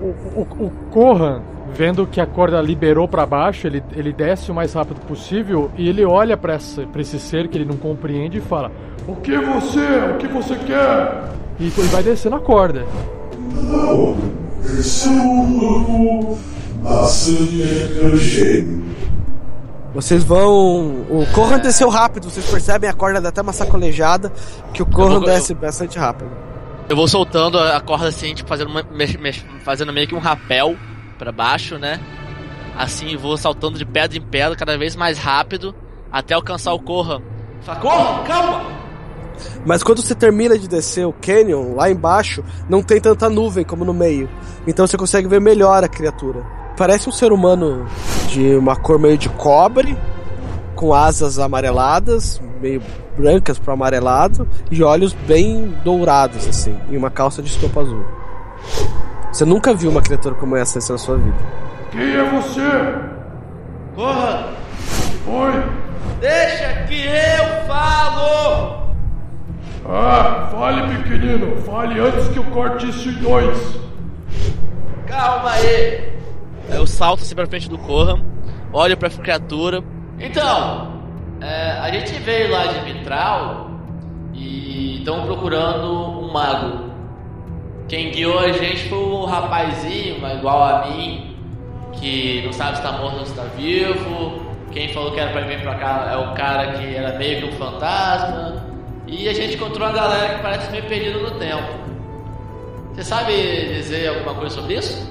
[0.00, 1.40] O, o, o Corran,
[1.74, 5.88] vendo que a corda liberou pra baixo, ele, ele desce o mais rápido possível e
[5.88, 8.70] ele olha pra esse ser que ele não compreende e fala:
[9.08, 10.12] O que você?
[10.12, 11.32] O que você quer?
[11.58, 12.84] E ele vai descendo a corda.
[19.94, 21.04] Vocês vão.
[21.08, 24.32] O Corran desceu rápido, vocês percebem a corda dá até uma sacolejada,
[24.72, 26.30] que o Corran vou- desce bastante rápido.
[26.88, 30.18] Eu vou soltando a corda assim, tipo, fazendo, uma- mex- mex- fazendo meio que um
[30.18, 30.76] rapel
[31.18, 32.00] pra baixo, né?
[32.76, 35.74] Assim, vou saltando de pedra em pedra, cada vez mais rápido,
[36.10, 37.22] até alcançar o Corra.
[37.62, 38.83] Fala, Corra, calma!
[39.64, 43.84] Mas quando você termina de descer o canyon, lá embaixo, não tem tanta nuvem como
[43.84, 44.28] no meio.
[44.66, 46.42] Então você consegue ver melhor a criatura.
[46.76, 47.86] Parece um ser humano
[48.28, 49.96] de uma cor meio de cobre,
[50.74, 52.82] com asas amareladas, meio
[53.16, 58.04] brancas para amarelado, e olhos bem dourados, assim, e uma calça de estopa azul.
[59.32, 61.36] Você nunca viu uma criatura como essa na sua vida.
[61.90, 62.60] Quem é você?
[63.94, 64.48] Corra!
[65.26, 65.52] Oi?
[66.20, 68.83] Deixa que eu falo!
[69.86, 71.56] Ah, fale, pequenino.
[71.62, 73.78] Fale antes que eu corte isso em dois.
[75.06, 76.12] Calma aí!
[76.70, 78.18] Eu salto assim pra frente do Corra,
[78.72, 79.82] olho pra criatura.
[80.18, 81.02] Então,
[81.40, 83.70] é, a gente veio lá de Mitral
[84.32, 86.90] e estão procurando um mago.
[87.86, 91.36] Quem guiou a gente foi um rapazinho, igual a mim,
[91.92, 94.42] que não sabe se tá morto ou se tá vivo.
[94.72, 97.54] Quem falou que era pra vir pra cá é o cara que era meio que
[97.54, 98.63] um fantasma.
[99.16, 101.62] E a gente encontrou uma galera que parece meio perdida no tempo.
[102.92, 103.32] Você sabe
[103.74, 105.08] dizer alguma coisa sobre isso?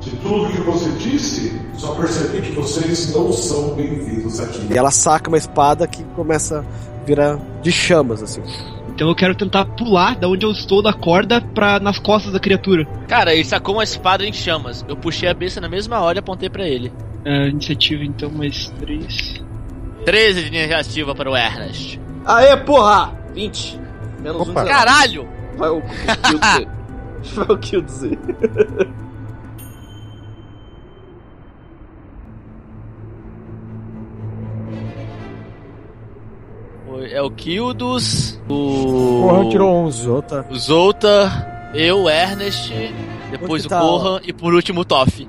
[0.00, 4.66] De tudo que você disse, só percebi que vocês não são bem-vindos aqui.
[4.68, 8.42] E ela saca uma espada que começa a virar de chamas, assim.
[8.88, 12.40] Então eu quero tentar pular da onde eu estou da corda pra, nas costas da
[12.40, 12.84] criatura.
[13.06, 14.84] Cara, ele sacou uma espada em chamas.
[14.88, 16.92] Eu puxei a besta na mesma hora e apontei pra ele.
[17.24, 19.40] É, iniciativa então, mais três.
[20.04, 22.05] 13 de iniciativa para o Ernest.
[22.26, 23.12] Aê, porra!
[23.32, 23.80] 20.
[24.20, 24.50] Menos Opa.
[24.50, 24.54] um.
[24.54, 24.68] zero.
[24.68, 25.28] Caralho!
[25.56, 25.82] Vai o, o
[26.18, 26.68] kill dizer.
[27.34, 28.18] Vai o kill dizer.
[37.10, 39.22] É o Kildos, o.
[39.22, 40.02] Corran tirou 11.
[40.02, 40.46] Zota.
[40.50, 42.72] O Zolta, eu, Ernest,
[43.30, 43.80] depois o tá?
[43.80, 45.28] Corran e por último o Toff.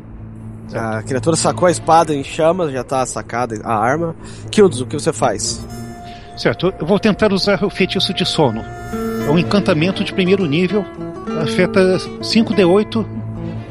[0.73, 4.15] A criatura sacou a espada em chamas, já tá sacada a arma.
[4.51, 5.65] Kildos, o que você faz?
[6.37, 8.63] Certo, eu vou tentar usar o feitiço de sono.
[9.27, 10.85] É um encantamento de primeiro nível,
[11.41, 13.05] afeta 5d8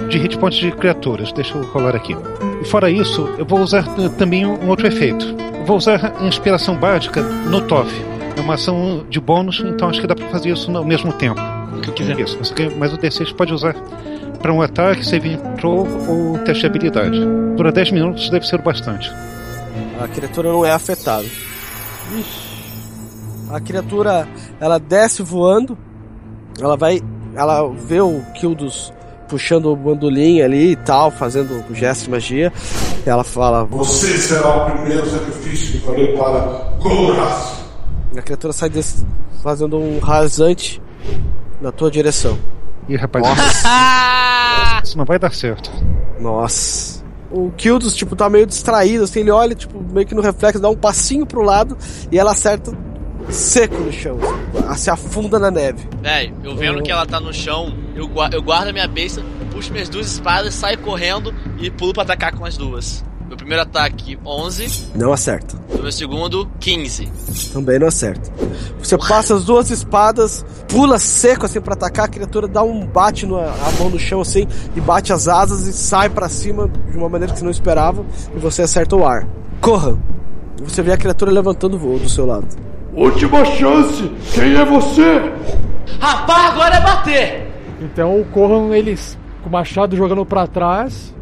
[0.09, 1.33] de hit points de criaturas.
[1.33, 2.17] Deixa eu rolar aqui.
[2.61, 5.25] E fora isso, eu vou usar eh, também um outro efeito.
[5.55, 7.91] Eu vou usar a inspiração básica no TOF.
[8.37, 11.41] É uma ação de bônus, então acho que dá pra fazer isso ao mesmo tempo.
[11.77, 12.19] O que eu quiser.
[12.19, 13.75] Isso, você mas o D6 pode usar
[14.43, 17.19] para um ataque, save throw ou teste de habilidade.
[17.57, 19.11] Dura 10 minutos, deve ser o bastante.
[20.01, 21.27] A criatura não é afetada.
[23.57, 24.29] A criatura,
[24.61, 25.79] ela desce voando.
[26.61, 27.01] Ela vai,
[27.35, 28.93] ela vê o Kildos
[29.31, 32.53] puxando o bandolim ali e tal, fazendo o gesto de magia.
[33.07, 37.65] Ela fala, Você será o primeiro sacrifício que farei para Golras.
[38.15, 39.07] a criatura sai desse,
[39.43, 40.83] fazendo um rasante
[41.59, 42.39] na tua direção.
[42.91, 43.25] Ih, rapaz,
[44.85, 45.73] isso não vai dar certo.
[46.21, 47.03] Nossa.
[47.31, 50.69] O Kildos, tipo, tá meio distraído, assim, ele olha, tipo, meio que no reflexo, dá
[50.69, 51.75] um passinho pro lado
[52.13, 52.77] e ela acerta
[53.31, 54.19] seco no chão.
[54.69, 55.89] assim, se afunda na neve.
[56.01, 59.23] Véi, eu vendo que ela tá no chão, eu, eu guardo a minha besta,
[59.53, 63.05] puxo minhas duas espadas, saio correndo e pulo pra atacar com as duas.
[63.27, 64.93] Meu primeiro ataque, 11.
[64.95, 65.57] Não acerta.
[65.69, 67.11] O meu segundo, 15.
[67.53, 68.31] Também não acerta.
[68.79, 73.27] Você passa as duas espadas, pula seco assim pra atacar, a criatura dá um bate
[73.27, 74.47] no, a mão no chão assim
[74.77, 78.07] e bate as asas e sai pra cima de uma maneira que você não esperava
[78.35, 79.27] e você acerta o ar.
[79.61, 79.99] Corra!
[80.63, 82.47] Você vê a criatura levantando voo do seu lado.
[82.97, 84.11] Última chance!
[84.33, 85.31] Quem é você?
[86.01, 87.47] Rapaz, agora é bater!
[87.79, 91.15] Então o Corran, eles com o machado jogando pra trás,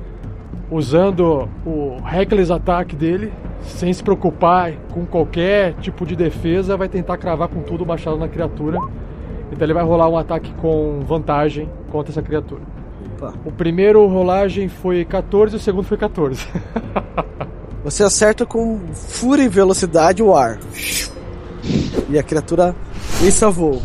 [0.71, 7.17] usando o reckless ataque dele, sem se preocupar com qualquer tipo de defesa, vai tentar
[7.17, 8.79] cravar com tudo o machado na criatura.
[9.51, 12.63] Então ele vai rolar um ataque com vantagem contra essa criatura.
[13.17, 13.35] Opa.
[13.45, 16.47] O primeiro rolagem foi 14 e o segundo foi 14.
[17.83, 20.61] Você acerta com fúria e velocidade o ar.
[22.11, 22.75] E a criatura
[23.23, 23.81] isso voa.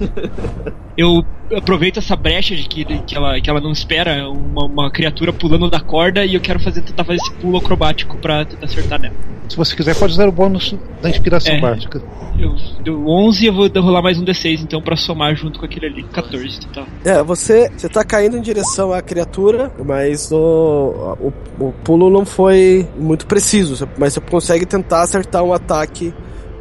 [0.98, 1.24] Eu
[1.56, 5.70] aproveito essa brecha de que, que, ela, que ela não espera uma, uma criatura pulando
[5.70, 9.16] da corda e eu quero fazer, tentar fazer esse pulo acrobático pra tentar acertar nela.
[9.48, 11.60] Se você quiser, pode usar o bônus da inspiração É.
[11.62, 12.04] básica.
[12.38, 15.66] Eu deu 11 e eu vou rolar mais um D6 então pra somar junto com
[15.66, 16.04] aquele ali.
[16.04, 16.86] 14 total.
[17.04, 21.34] É, você, você tá caindo em direção à criatura, mas o, o,
[21.66, 23.90] o pulo não foi muito preciso.
[23.98, 26.14] Mas você consegue tentar acertar um ataque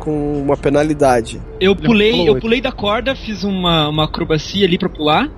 [0.09, 1.41] com uma penalidade.
[1.61, 5.29] Eu pulei, pulou eu pulei da corda, fiz uma, uma acrobacia ali pra pular.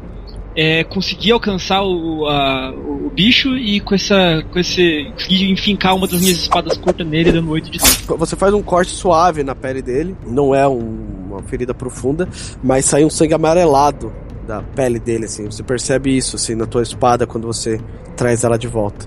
[0.57, 4.45] é, conseguir alcançar o, a- o, bicho e com essa.
[4.53, 5.09] com esse.
[5.15, 8.19] conseguir enfincar uma das minhas espadas curtas nele, dando 8 de dano.
[8.19, 10.99] Você faz um corte suave na pele dele, não é um-
[11.31, 12.29] uma ferida profunda,
[12.63, 14.13] mas sai um sangue amarelado
[14.47, 15.45] da pele dele, assim.
[15.47, 17.81] Você percebe isso, assim, na tua espada quando você
[18.17, 19.07] traz ela de volta.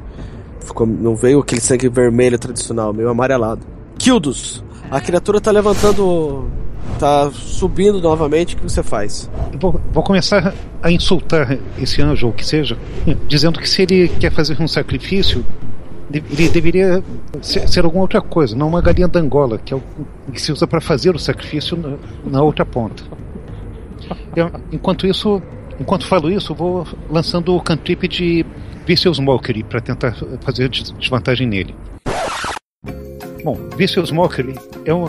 [0.62, 3.62] Ficou, não veio aquele sangue vermelho tradicional, meio amarelado.
[4.00, 4.64] Kildos,
[4.96, 6.48] a criatura tá levantando.
[7.00, 9.30] tá subindo novamente, o que você faz?
[9.60, 12.78] Vou, vou começar a insultar esse anjo, ou que seja,
[13.28, 15.44] dizendo que se ele quer fazer um sacrifício,
[16.12, 17.04] ele deveria
[17.42, 19.82] ser, ser alguma outra coisa, não uma galinha da Angola, que é o
[20.32, 21.98] que se usa para fazer o sacrifício na,
[22.30, 23.04] na outra ponta.
[24.36, 25.42] Eu- enquanto isso,
[25.80, 28.46] enquanto falo isso, vou lançando o cantrip de
[28.86, 31.74] Vicious Mockery para tentar fazer des- desvantagem nele.
[33.44, 35.06] Bom, Vicious Mockery é um,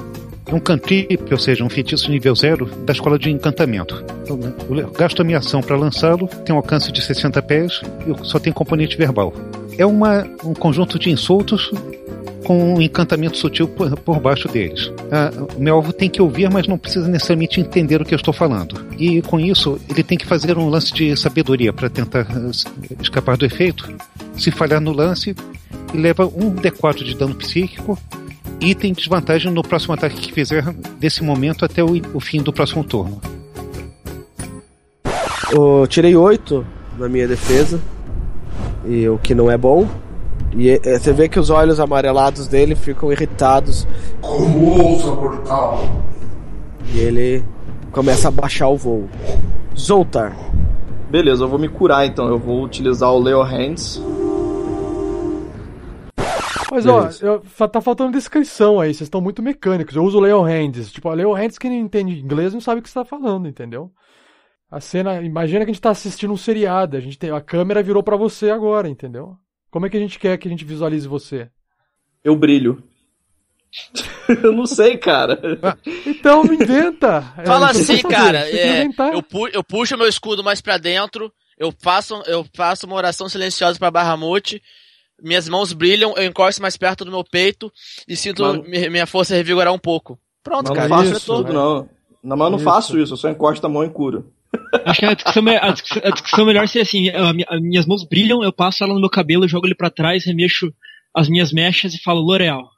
[0.47, 4.05] é um cantrip, ou seja, um feitiço nível 0 da escola de encantamento.
[4.23, 7.81] Então, né, eu gasto a minha ação para lançá-lo, tem um alcance de 60 pés
[8.07, 9.33] e só tem componente verbal.
[9.79, 11.71] É uma, um conjunto de insultos
[12.45, 14.93] com um encantamento sutil por, por baixo deles.
[15.11, 18.19] Ah, o meu alvo tem que ouvir, mas não precisa necessariamente entender o que eu
[18.19, 18.85] estou falando.
[18.99, 22.51] E com isso, ele tem que fazer um lance de sabedoria para tentar ah,
[23.01, 23.93] escapar do efeito.
[24.37, 25.35] Se falhar no lance,
[25.95, 27.99] leva um D4 de dano psíquico
[28.61, 32.53] e tem desvantagem no próximo ataque que fizer desse momento até o, o fim do
[32.53, 33.21] próximo turno.
[35.53, 36.67] Eu tirei 8
[36.99, 37.81] na minha defesa,
[38.87, 39.87] e o que não é bom.
[40.57, 43.89] E é, você vê que os olhos amarelados dele ficam irritados
[44.21, 45.85] Como ousa, mortal?
[46.93, 47.45] e ele
[47.91, 49.09] começa a baixar o voo.
[49.77, 50.37] Zoltar,
[51.11, 52.27] Beleza, eu vou me curar então.
[52.29, 54.01] Eu vou utilizar o Leo Hands.
[56.75, 57.25] Mas ó, Beleza.
[57.27, 59.95] eu- fa- tá faltando descrição aí, vocês estão muito mecânicos.
[59.95, 60.91] Eu uso Leo Hands.
[60.91, 63.47] Tipo, a Leo Hands que não entende inglês não sabe o que você tá falando,
[63.47, 63.93] entendeu?
[64.71, 67.81] A cena, imagina que a gente tá assistindo um seriado, a gente tem a câmera
[67.83, 69.37] virou pra você agora, entendeu?
[69.71, 71.49] Como é que a gente quer que a gente visualize você?
[72.25, 72.83] Eu brilho.
[74.43, 75.41] eu não sei, cara.
[76.07, 77.23] Então, me inventa.
[77.47, 78.49] Fala É, assim, cara.
[78.51, 82.97] é, eu, pu eu puxo meu escudo mais pra dentro, eu faço, eu faço uma
[82.97, 84.61] oração silenciosa pra Bahamut,
[85.25, 87.73] minhas mãos brilham, eu encosto mais perto do meu peito
[88.07, 88.63] e sinto Mano.
[88.67, 90.19] mi- minha força revigorar um pouco.
[90.43, 90.89] Pronto, Mas cara.
[90.89, 91.89] não faço isso tudo, não.
[92.23, 92.65] Não, mas eu não Isso.
[92.65, 94.31] faço isso, eu só encosto a mão e curo.
[94.85, 97.61] Acho que a descrição, me- a descrição- a descrição melhor seria assim: a mi- as
[97.61, 100.73] minhas mãos brilham, eu passo ela no meu cabelo, jogo ele pra trás, remexo
[101.15, 102.69] as minhas mechas e falo L'Oreal.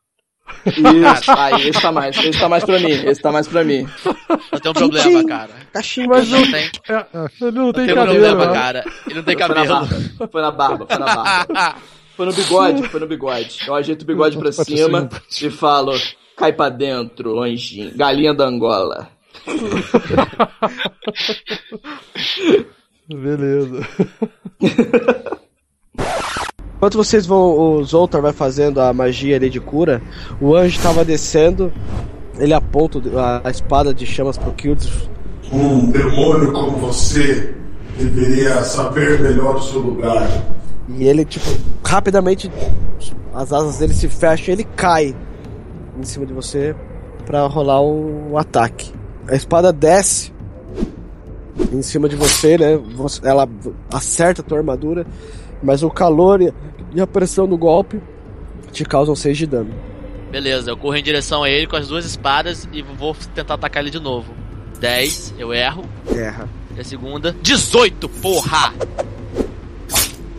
[0.66, 3.86] Isso, aí, esse tá mais, esse tá mais pra mim, esse tá mais pra mim.
[4.52, 5.50] Eu tenho um problema, cara.
[5.72, 7.06] cachimbo Mas Não tem, é,
[7.42, 8.04] ele não tem tem um cabelo.
[8.20, 8.52] problema, né?
[8.52, 8.84] cara.
[9.06, 9.68] Ele não tem Foi na cabelo.
[9.86, 11.76] barba, foi na barba, foi na barba.
[12.16, 13.58] Foi no bigode, foi no bigode.
[13.66, 15.08] Eu ajeito o bigode pra cima
[15.40, 15.92] e falo,
[16.36, 19.08] cai pra dentro, anjinho, galinha da Angola.
[23.08, 23.86] Beleza.
[26.76, 30.02] Enquanto vocês vão, o Zoltar vai fazendo a magia ali de cura,
[30.40, 31.72] o anjo tava descendo,
[32.38, 33.00] ele aponta
[33.42, 35.08] a, espada de chamas pro Kildos.
[35.50, 37.54] Um demônio como você
[37.98, 40.28] deveria saber melhor o seu lugar.
[40.88, 41.46] E ele, tipo,
[41.84, 42.50] rapidamente
[43.34, 45.14] as asas dele se fecham e ele cai
[45.98, 46.74] em cima de você
[47.24, 48.92] pra rolar o, o ataque.
[49.28, 50.32] A espada desce
[51.72, 52.80] em cima de você, né?
[53.22, 53.48] Ela
[53.92, 55.06] acerta a tua armadura,
[55.62, 56.52] mas o calor e,
[56.94, 58.00] e a pressão do golpe
[58.72, 59.74] te causam 6 de dano.
[60.30, 63.82] Beleza, eu corro em direção a ele com as duas espadas e vou tentar atacar
[63.82, 64.32] ele de novo.
[64.78, 65.84] 10, eu erro.
[66.14, 66.48] Erra.
[66.76, 68.74] E a segunda, 18, porra!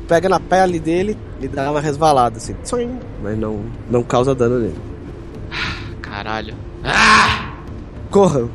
[0.07, 2.53] Pega na pele dele e dá uma resvalada assim.
[2.63, 4.75] Tsoim, Mas não, não causa dano nele.
[6.01, 6.55] Caralho.
[8.09, 8.47] Corra.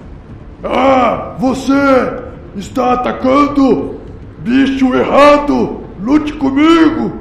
[0.65, 1.73] Ah, você
[2.57, 4.01] está atacando
[4.39, 5.81] bicho errado.
[6.01, 7.19] Lute comigo.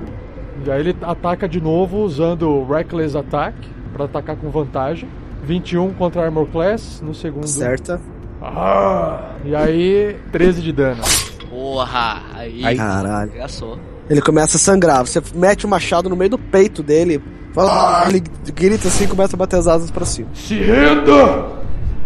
[0.66, 3.56] E aí ele ataca de novo usando o Reckless Attack
[3.94, 5.10] pra atacar com vantagem.
[5.44, 7.46] 21 contra Armor Class no segundo.
[7.46, 8.00] Acerta.
[8.42, 11.02] Ah, e aí 13 de dano.
[11.50, 12.22] Porra!
[12.34, 13.32] Aí, Ai, caralho.
[13.32, 13.78] Arregaçou.
[14.12, 15.06] Ele começa a sangrar.
[15.06, 17.22] Você mete o machado no meio do peito dele.
[17.54, 18.22] Fala, "Ah", ele
[18.54, 20.28] grita assim e começa a bater as asas pra cima.
[20.34, 21.46] Se renda!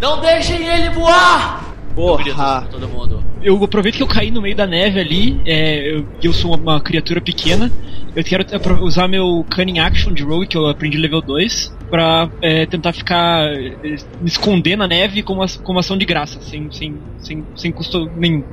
[0.00, 1.64] Não deixem ele voar!
[1.96, 2.22] Porra!
[2.62, 3.24] pra todo mundo.
[3.42, 6.74] Eu aproveito que eu caí no meio da neve ali, é, eu, eu sou uma,
[6.74, 7.72] uma criatura pequena,
[8.14, 8.44] eu quero
[8.84, 13.46] usar meu Cunning Action de Rogue, que eu aprendi level 2, pra é, tentar ficar.
[13.46, 13.76] é,
[14.20, 18.08] me esconder na neve como, as- como ação de graça, sem, sem, sem, sem custo
[18.16, 18.44] nenhum.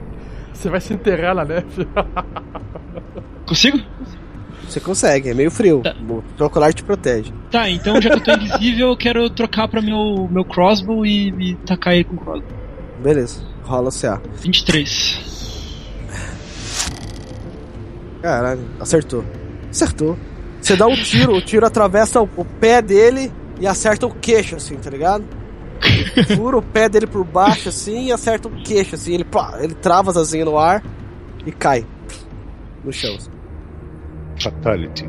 [0.54, 1.66] Você vai se enterrar na neve.
[3.46, 3.80] Consigo?
[4.68, 5.82] Você consegue, é meio frio.
[5.84, 5.96] Tá.
[6.40, 7.32] O colar te protege.
[7.52, 11.30] Tá, então já que eu tô invisível, eu quero trocar pra meu, meu crossbow e,
[11.30, 12.52] e tacar ele com crossbow.
[13.02, 14.22] Beleza, rola o CA.
[14.36, 15.34] 23.
[18.22, 19.24] Caralho, acertou.
[19.70, 20.18] Acertou.
[20.60, 24.56] Você dá um tiro, o tiro atravessa o, o pé dele e acerta o queixo,
[24.56, 25.26] assim, tá ligado?
[26.36, 29.14] Fura o pé dele por baixo, assim, e acerta o queixo, assim.
[29.14, 30.82] Ele, pá, ele trava as asinhas no ar
[31.46, 31.86] e cai
[32.84, 33.18] no chão.
[34.40, 35.06] Fatality.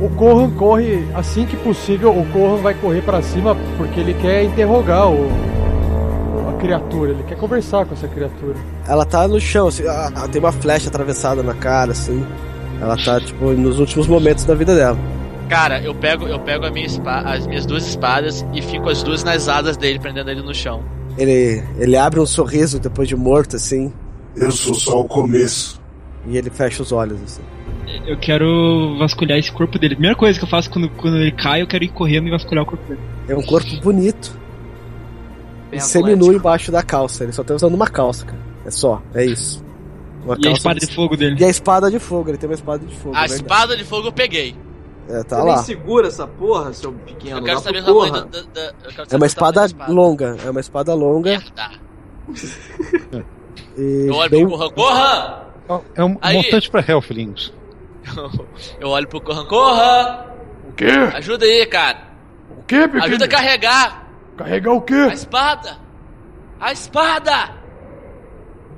[0.00, 2.10] O Corran corre assim que possível.
[2.10, 5.28] O Corran vai correr pra cima porque ele quer interrogar o,
[6.48, 7.12] a criatura.
[7.12, 8.54] Ele quer conversar com essa criatura.
[8.86, 12.24] Ela tá no chão, assim, ah, ah, tem uma flecha atravessada na cara, assim.
[12.80, 14.96] Ela tá, tipo, nos últimos momentos da vida dela.
[15.48, 16.86] Cara, eu pego, eu pego a minha
[17.24, 20.82] as minhas duas espadas e fico as duas nas asas dele, prendendo ele no chão.
[21.16, 23.92] Ele, ele abre um sorriso depois de morto, assim,
[24.36, 25.80] Eu sou só o começo.
[26.26, 27.42] e ele fecha os olhos, assim.
[28.06, 29.94] Eu quero vasculhar esse corpo dele.
[29.94, 32.62] Primeira coisa que eu faço quando, quando ele cai, eu quero ir correndo e vasculhar
[32.62, 33.00] o corpo dele.
[33.26, 34.38] É um corpo bonito.
[35.70, 37.24] Bem E seminu embaixo da calça.
[37.24, 38.38] Ele só tá usando uma calça, cara.
[38.66, 39.64] É só, é isso.
[40.24, 41.36] Uma E a espada de fogo dele.
[41.40, 43.14] E a espada de fogo, ele tem uma espada de fogo.
[43.16, 43.42] A é verdade.
[43.42, 44.54] espada de fogo eu peguei.
[45.08, 45.54] É, tá Você lá.
[45.56, 47.38] nem segura essa porra, seu pequeno.
[47.38, 48.24] Eu quero saber o tamanho porra.
[48.26, 49.92] da, da- da- É uma espada da espada.
[49.92, 50.36] longa.
[50.44, 51.30] É uma espada longa.
[51.30, 51.70] Merda.
[53.76, 54.46] E Eu olho bem...
[54.46, 55.82] pro Corran, Corran!
[55.94, 56.36] É um Aí.
[56.36, 57.52] montante pra Helflings.
[58.80, 60.24] Eu olho pro Corran, Corran!
[60.68, 60.90] O quê?
[61.14, 61.98] Ajuda aí, cara.
[62.58, 63.04] O quê, pequeno?
[63.04, 65.06] Ajuda a carregar Carregar o a quê?
[65.12, 65.76] espada.
[66.60, 67.50] A espada!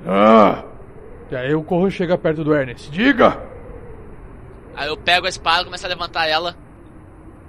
[0.06, 0.64] Ah!
[1.30, 2.90] E aí o Corran chega perto do Ernest.
[2.90, 3.38] Diga!
[4.74, 6.56] Aí eu pego a espada, começo a levantar ela.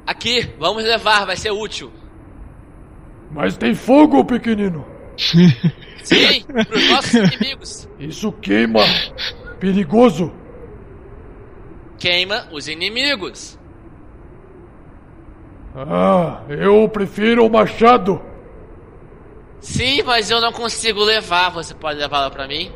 [0.05, 1.91] Aqui, vamos levar, vai ser útil.
[3.31, 4.85] Mas tem fogo, pequenino!
[6.03, 7.89] Sim, pros nossos inimigos.
[7.99, 8.81] Isso queima!
[9.59, 10.33] Perigoso!
[11.97, 13.59] Queima os inimigos.
[15.75, 18.21] Ah, eu prefiro o machado!
[19.59, 21.51] Sim, mas eu não consigo levar.
[21.51, 22.71] Você pode levá-la pra mim?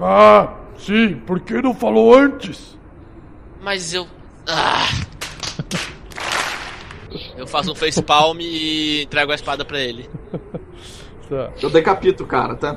[0.00, 2.77] Ah, sim, por que não falou antes?
[3.60, 4.06] Mas eu.
[4.46, 4.88] Ah.
[7.36, 10.08] Eu faço um facepalm e entrego a espada pra ele.
[11.28, 11.50] Tá.
[11.60, 12.76] Eu decapito o cara, tá?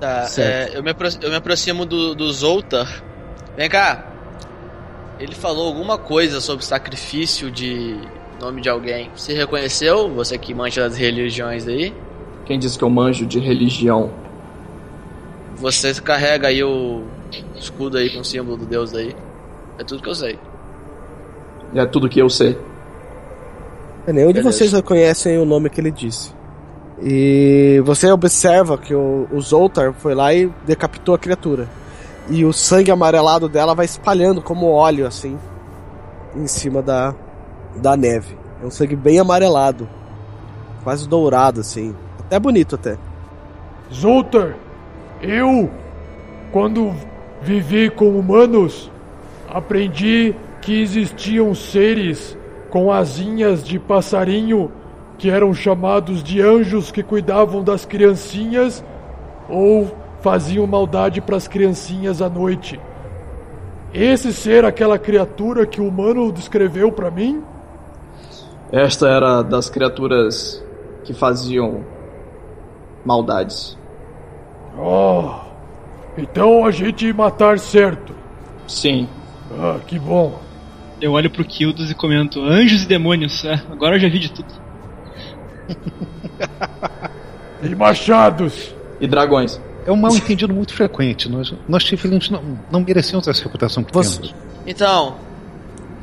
[0.00, 3.02] Tá, é, eu, me eu me aproximo do, do Zoltar.
[3.56, 4.06] Vem cá.
[5.18, 7.98] Ele falou alguma coisa sobre sacrifício de
[8.40, 9.10] nome de alguém.
[9.16, 10.08] Você reconheceu?
[10.14, 11.92] Você que manja das religiões aí?
[12.46, 14.12] Quem disse que eu manjo de religião?
[15.56, 17.04] Você carrega aí o
[17.56, 19.14] escudo aí com o símbolo do deus aí.
[19.78, 20.38] É tudo que eu sei.
[21.74, 22.58] É tudo que eu sei.
[24.06, 26.32] Nenhum de vocês reconhecem o nome que ele disse.
[27.02, 31.68] E você observa que o, o Zoltar foi lá e decapitou a criatura.
[32.30, 35.38] E o sangue amarelado dela vai espalhando como óleo, assim,
[36.34, 37.14] em cima da,
[37.76, 38.36] da neve.
[38.62, 39.88] É um sangue bem amarelado.
[40.82, 41.94] Quase dourado, assim.
[42.18, 42.98] Até bonito, até.
[43.92, 44.56] Zoltar,
[45.22, 45.70] eu,
[46.50, 46.94] quando
[47.42, 48.90] vivi com humanos,
[49.48, 52.36] aprendi que existiam seres
[52.70, 54.70] com asinhas de passarinho
[55.16, 58.84] que eram chamados de anjos que cuidavam das criancinhas
[59.48, 59.90] ou
[60.20, 62.80] faziam maldade para as criancinhas à noite.
[63.92, 67.42] Esse ser aquela criatura que o humano descreveu para mim?
[68.70, 70.62] Esta era das criaturas
[71.04, 71.84] que faziam
[73.04, 73.78] maldades.
[74.78, 75.47] Oh,
[76.18, 78.14] então a gente matar certo.
[78.66, 79.08] Sim.
[79.58, 80.40] Ah, que bom.
[81.00, 83.44] Eu olho pro Kildos e comento: Anjos e demônios.
[83.44, 84.48] É, agora eu já vi de tudo.
[87.62, 88.72] E machados.
[89.00, 89.60] E dragões.
[89.86, 91.28] É um mal entendido muito frequente.
[91.28, 94.34] Nós, nós Tiflins não, não merecemos essa reputação que Você- temos.
[94.66, 95.16] Então,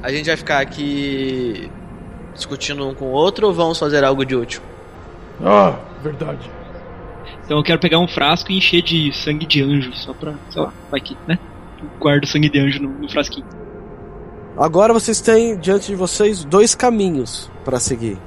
[0.03, 1.69] a gente vai ficar aqui
[2.33, 4.61] discutindo um com o outro ou vamos fazer algo de útil?
[5.43, 6.49] Ah, verdade.
[7.45, 10.61] Então eu quero pegar um frasco e encher de sangue de anjo, só pra, sei
[10.61, 11.37] lá, vai que, né?
[11.99, 13.45] Guardo sangue de anjo no, no frasquinho.
[14.57, 18.17] Agora vocês têm diante de vocês dois caminhos para seguir.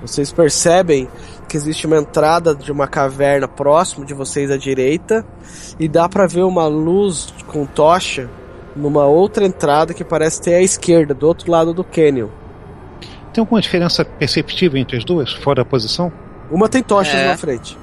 [0.00, 1.08] Vocês percebem
[1.48, 5.26] que existe uma entrada de uma caverna próximo de vocês à direita
[5.80, 8.30] e dá para ver uma luz com tocha
[8.74, 12.28] numa outra entrada que parece ter à esquerda, do outro lado do canyon.
[13.32, 16.12] Tem alguma diferença perceptível entre as duas, fora a posição?
[16.50, 17.28] Uma tem tochas É.
[17.28, 17.76] na frente,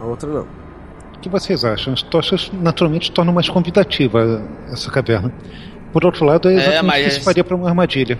[0.00, 0.46] a outra não.
[1.16, 1.92] O que vocês acham?
[1.92, 5.32] As tochas naturalmente tornam mais convidativa essa caverna.
[5.92, 8.18] Por outro lado, é É, exatamente mas- o que se faria para uma armadilha.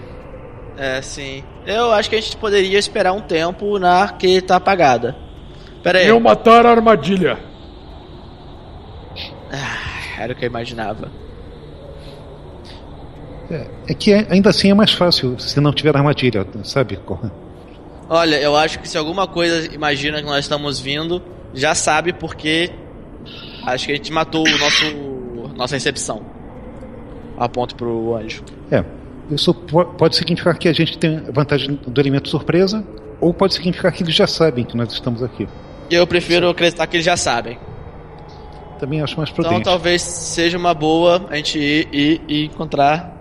[0.76, 1.42] É, sim.
[1.66, 5.16] Eu acho que a gente poderia esperar um tempo na que tá apagada.
[5.82, 6.08] Pera aí.
[6.08, 7.38] Eu matar a armadilha.
[10.18, 11.10] Era o que eu imaginava.
[13.50, 16.98] É, é que é- ainda assim é mais fácil se não tiver armadilha, sabe?
[18.08, 21.22] Olha, eu acho que se alguma coisa imagina que nós estamos vindo,
[21.54, 22.70] já sabe porque
[23.66, 24.84] acho que a gente matou o nosso
[25.56, 26.22] nossa recepção.
[27.36, 28.42] Aponto pro anjo.
[28.70, 28.84] É.
[29.30, 32.84] Isso po- pode significar que a gente tem vantagem do elemento surpresa,
[33.20, 35.46] ou pode significar que eles já sabem que nós estamos aqui.
[35.90, 37.58] E eu prefiro acreditar que eles já sabem.
[38.78, 39.64] Também acho mais Então prudente.
[39.64, 43.16] talvez seja uma boa a gente ir, ir, ir encontrar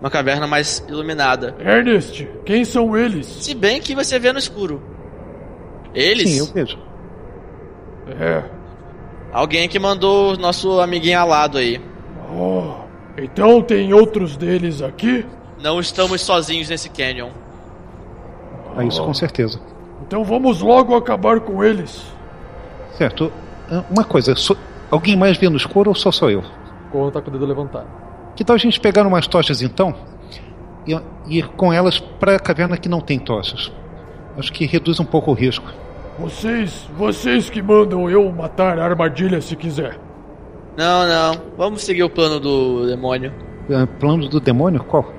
[0.00, 1.54] uma caverna mais iluminada.
[1.60, 3.26] Ernest, quem são eles?
[3.26, 4.82] Se bem que você vê no escuro.
[5.94, 6.30] Eles?
[6.30, 6.78] Sim, eu vejo.
[8.08, 8.42] É.
[9.32, 11.80] Alguém que mandou o nosso amiguinho alado aí.
[12.32, 12.84] Oh,
[13.16, 15.26] então tem outros deles aqui?
[15.60, 17.30] Não estamos sozinhos nesse canyon.
[18.76, 19.60] Ah, isso com certeza.
[20.06, 22.04] Então vamos logo acabar com eles.
[22.92, 23.32] Certo.
[23.70, 24.34] Ah, Uma coisa,
[24.90, 26.44] alguém mais vê no escuro ou só sou eu?
[26.92, 27.86] Corran tá com o dedo levantado.
[28.36, 29.94] Que tal a gente pegar umas tochas então
[30.86, 30.92] e
[31.26, 33.72] e ir com elas para a caverna que não tem tochas?
[34.36, 35.66] Acho que reduz um pouco o risco.
[36.18, 39.98] Vocês, vocês que mandam eu matar a armadilha se quiser.
[40.76, 41.42] Não, não.
[41.56, 43.32] Vamos seguir o plano do demônio.
[43.70, 44.82] Ah, Plano do demônio?
[44.84, 45.12] Qual?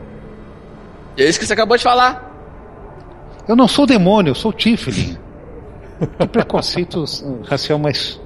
[1.18, 2.32] É isso que você acabou de falar.
[3.48, 5.18] Eu não sou demônio, eu sou Tiflin.
[6.20, 7.04] Que preconceito
[7.46, 8.20] racial mais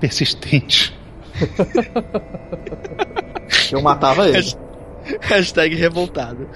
[0.00, 0.96] persistente.
[3.72, 4.52] Eu matava ele.
[5.20, 6.46] Hashtag revoltado.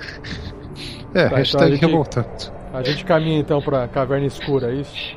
[1.15, 2.53] É, Tá, então hashtag a gente- revoltado.
[2.75, 5.17] A gente caminha então pra caverna escura, é isso?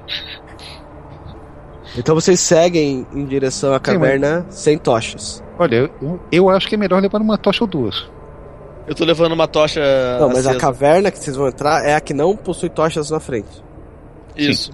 [1.97, 5.43] Então vocês seguem em direção à caverna sem tochas.
[5.57, 8.07] Olha, eu, eu acho que é melhor levar uma tocha ou duas.
[8.85, 9.81] Eu tô levando uma tocha.
[10.19, 10.59] Não, mas a acesa.
[10.59, 13.63] caverna que vocês vão entrar é a que não possui tochas na frente.
[14.35, 14.71] Isso.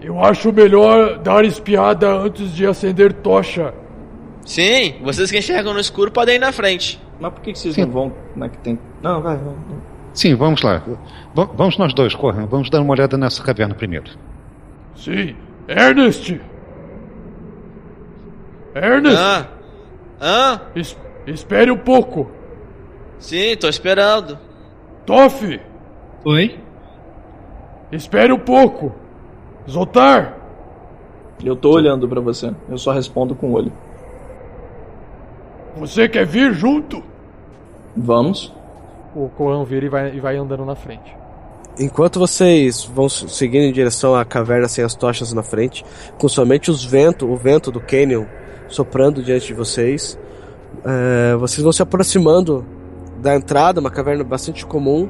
[0.00, 3.74] Eu acho melhor dar espiada antes de acender tocha.
[4.44, 7.02] Sim, vocês que enxergam no escuro podem ir na frente.
[7.20, 7.82] Mas por que, que vocês Sim.
[7.82, 8.78] não vão na que tem.
[9.02, 9.54] Não, vai, vai.
[10.14, 10.82] Sim, vamos lá.
[11.34, 12.46] Va- vamos nós dois, corram.
[12.46, 14.10] Vamos dar uma olhada nessa caverna primeiro.
[14.96, 15.34] Sim.
[15.68, 16.40] Ernest!
[18.74, 19.16] Ernest!
[19.18, 19.46] Ah.
[20.20, 22.30] Ah, Es- espere um pouco.
[23.18, 24.38] sim, tô esperando.
[25.04, 25.60] Toff!
[26.24, 26.58] Oi?
[27.90, 28.94] Espere um pouco.
[29.68, 30.36] Zotar!
[31.44, 32.54] Eu tô olhando pra você.
[32.68, 33.72] Eu só respondo com o olho.
[35.76, 37.02] Você quer vir junto?
[37.96, 38.52] Vamos.
[39.14, 41.14] O Corran vira e vai, e vai andando na frente.
[41.78, 45.84] Enquanto vocês vão seguindo em direção à caverna sem as tochas na frente,
[46.18, 48.26] com somente os vento, o vento do canyon
[48.68, 50.18] soprando diante de vocês,
[50.84, 52.64] é, vocês vão se aproximando
[53.20, 55.08] da entrada, uma caverna bastante comum,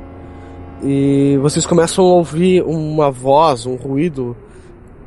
[0.83, 4.37] e vocês começam a ouvir uma voz, um ruído,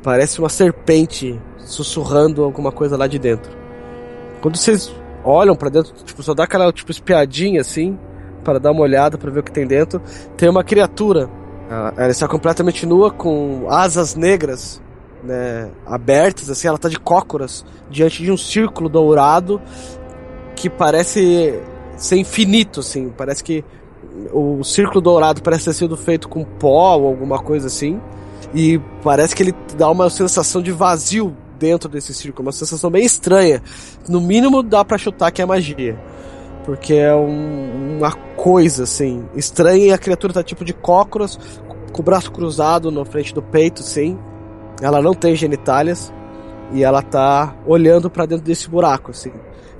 [0.02, 3.50] parece uma serpente sussurrando alguma coisa lá de dentro.
[4.40, 4.94] Quando vocês
[5.24, 7.98] olham pra dentro, tipo, só dá aquela tipo espiadinha assim,
[8.46, 10.00] para dar uma olhada para ver o que tem dentro,
[10.36, 11.28] tem uma criatura
[11.68, 14.80] ela, está completamente nua, com asas negras,
[15.24, 19.60] né, abertas, assim, ela está de cócoras, diante de um círculo dourado
[20.54, 21.60] que parece
[21.96, 23.64] ser infinito, assim, parece que
[24.32, 28.00] o círculo dourado parece ter sido feito com pó ou alguma coisa assim,
[28.54, 33.04] e parece que ele dá uma sensação de vazio dentro desse círculo, uma sensação bem
[33.04, 33.60] estranha.
[34.08, 35.98] No mínimo dá para chutar que é magia.
[36.66, 41.38] Porque é um- uma coisa assim estranha e a criatura tá tipo de cócoras,
[41.92, 44.18] com o braço cruzado na frente do peito, sim.
[44.82, 46.12] Ela não tem genitálias
[46.72, 49.32] e ela tá olhando pra dentro desse buraco, assim.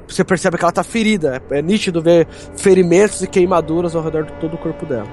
[0.09, 4.23] Você percebe que ela tá ferida, é, é nítido ver ferimentos e queimaduras ao redor
[4.23, 5.09] de todo o corpo dela.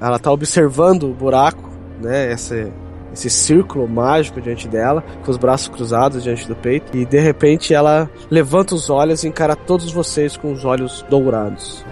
[0.00, 1.70] Ela tá observando o buraco,
[2.00, 2.32] né?
[2.32, 2.70] Esse,
[3.12, 7.74] esse círculo mágico diante dela, com os braços cruzados diante do peito, e de repente
[7.74, 11.84] ela levanta os olhos e encara todos vocês com os olhos dourados.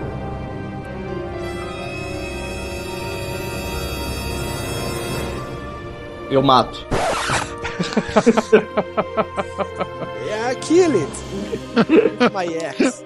[6.30, 6.86] Eu mato.
[10.26, 11.10] Yeah, kill it!
[12.32, 13.04] My ex.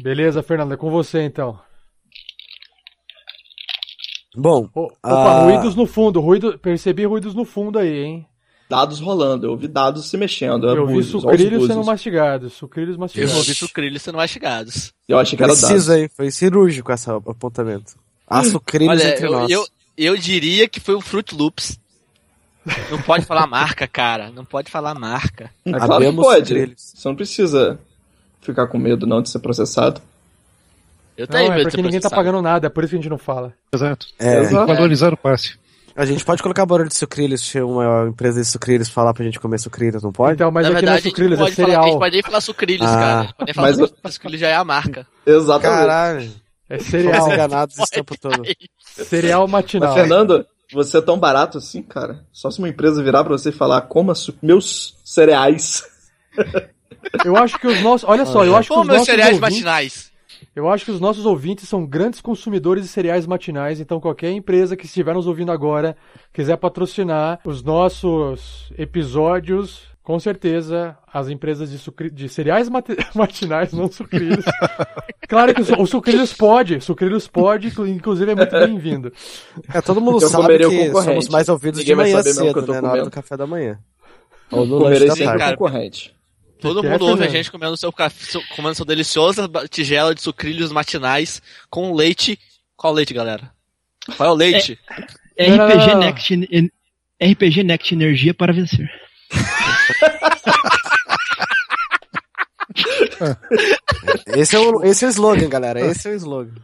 [0.00, 1.58] Beleza, Fernando, é com você então.
[4.36, 5.44] Bom, O- Opa, Ah.
[5.44, 8.26] ruídos no fundo, ruído, percebi ruídos no fundo aí, hein?
[8.68, 10.66] Dados rolando, eu ouvi dados se mexendo.
[10.68, 13.36] Eu vi sucrilhos sendo mastigados, sucrilhos Eu mastigados.
[13.36, 14.92] ouvi sucrilhos sendo mastigados.
[15.06, 15.68] Eu achei que era dados.
[15.68, 16.08] precisa, hein?
[16.08, 17.94] Foi cirúrgico esse apontamento.
[18.26, 19.50] Há sucrilhos Olha, entre eu, nós.
[19.50, 19.66] eu,
[19.96, 21.78] eu diria que foi o Fruit Loops.
[22.90, 24.30] Não pode falar marca, cara.
[24.32, 25.50] Não pode falar marca.
[25.64, 26.48] É claro que pode.
[26.48, 26.92] sucrilhos.
[26.96, 27.78] Você não precisa
[28.44, 30.00] ficar com medo não de ser processado.
[31.16, 33.10] Eu Não, é porque ser ninguém tá pagando nada, é por isso que a gente
[33.10, 33.52] não fala.
[33.72, 34.06] Exato.
[34.18, 35.56] É, Tem que valorizar o passe.
[35.94, 39.38] a gente pode colocar barulho de sucrilhos se uma empresa de sucrilhos falar pra gente
[39.38, 40.34] comer sucrilhos, não pode?
[40.34, 41.84] Então, mas Na aqui verdade, não é sucrilhos, é falar- a cereal.
[41.84, 42.94] gente pode nem falar sucrilhos, Ah.
[42.96, 43.14] cara.
[43.14, 45.06] A gente pode nem falar Mas- sucrilhos, já é a marca.
[45.24, 45.78] Exatamente.
[45.78, 46.30] Caralho.
[46.68, 47.32] É Fomos cereal.
[47.32, 48.42] enganados esse tempo todo.
[48.88, 49.90] cereal matinal.
[49.92, 52.24] Mas, Fernando, você é tão barato assim, cara?
[52.32, 55.84] Só se uma empresa virar pra você e falar, coma su- meus cereais.
[57.24, 58.08] Eu acho que os nossos.
[58.08, 60.12] Olha só, eu acho que Pô, os meus nossos cereais ouvintes, matinais.
[60.54, 64.76] Eu acho que os nossos ouvintes são grandes consumidores de cereais matinais, então qualquer empresa
[64.76, 65.96] que estiver nos ouvindo agora,
[66.32, 73.72] quiser patrocinar os nossos episódios, com certeza as empresas de, sucri- de cereais mate- matinais,
[73.72, 74.44] não sucrilhos.
[75.28, 79.12] claro que o, su- o sucrilhos pode, sucrilhos pode, inclu- inclusive é muito bem-vindo.
[79.72, 82.72] É, todo mundo Eu sabe que somos mais ouvidos Ninguém de manhã que cedo, tô
[82.72, 82.80] né?
[82.80, 83.78] Na hora do café da manhã.
[84.52, 85.38] Ou no lanche da tarde.
[85.38, 85.56] cara.
[85.56, 86.13] concorrente.
[86.68, 87.36] Todo que é, mundo ouve a Fernando?
[87.36, 92.38] gente comendo seu café, seu- comendo sua deliciosa tigela de sucrilhos matinais com leite.
[92.76, 93.50] Qual leite, galera?
[94.16, 94.78] Qual é o leite?
[95.38, 95.98] Não, não, RPG não, não.
[96.00, 96.70] Next, en-
[97.22, 98.88] RPG Next Energia para vencer.
[104.26, 105.80] Esse é, o, esse é o slogan, galera.
[105.80, 106.54] Esse é o slogan.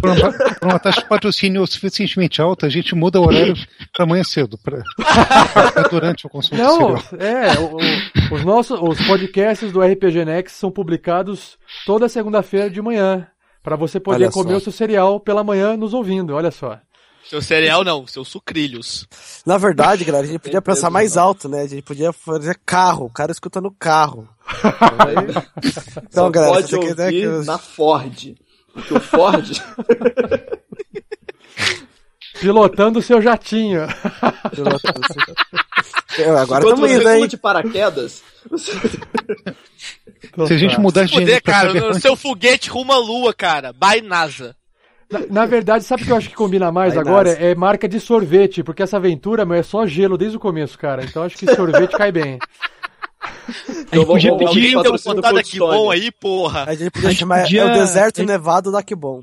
[0.00, 3.54] Por uma, por uma taxa de patrocínio suficientemente alta, a gente muda o horário
[3.94, 4.82] para amanhã cedo, pra,
[5.72, 7.20] pra durante o consumo do Não, cereal.
[7.20, 12.82] é, o- o- os nossos os podcasts do RPG Next são publicados toda segunda-feira de
[12.82, 13.26] manhã,
[13.62, 14.56] para você poder Olha comer só.
[14.56, 16.78] o seu cereal pela manhã nos ouvindo, olha só.
[17.28, 19.04] Seu cereal não, seus sucrilhos.
[19.44, 21.62] Na verdade, galera, a gente podia pensar mais alto, né?
[21.62, 24.28] A gente podia fazer carro, o cara escuta no carro.
[26.08, 28.34] Então, Só galera, pode você quer dizer ouvir que na Ford.
[28.76, 29.50] Porque o Ford...
[32.38, 33.86] Pilotando o seu jatinho.
[36.18, 37.28] Eu, agora Enquanto estamos você indo, pula hein?
[37.28, 38.72] de paraquedas, você...
[40.46, 43.72] Se a gente mudar de pra cara, o seu foguete rumo à lua, cara.
[43.72, 44.54] By NASA.
[45.10, 47.30] Na, na verdade, sabe o que eu acho que combina mais Vai, agora?
[47.30, 47.42] Nasa.
[47.42, 51.04] É marca de sorvete, porque essa aventura meu, é só gelo desde o começo, cara.
[51.04, 52.38] Então acho que sorvete cai bem.
[53.90, 54.60] A gente podia vou- pedir.
[54.62, 56.64] Tem um patrocínio contato bom aí, porra.
[56.66, 59.22] A gente podia A gente chamar podia- é o deserto gente- nevado da Kibon.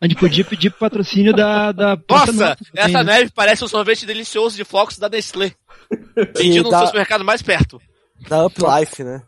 [0.00, 1.72] A gente podia pedir patrocínio da.
[1.72, 3.18] da Nossa, também, essa né?
[3.18, 5.52] neve parece um sorvete delicioso de flocos da Nestlé.
[6.36, 7.80] Vendido no dá- seu supermercado mais perto.
[8.28, 9.22] Da Uplife, né?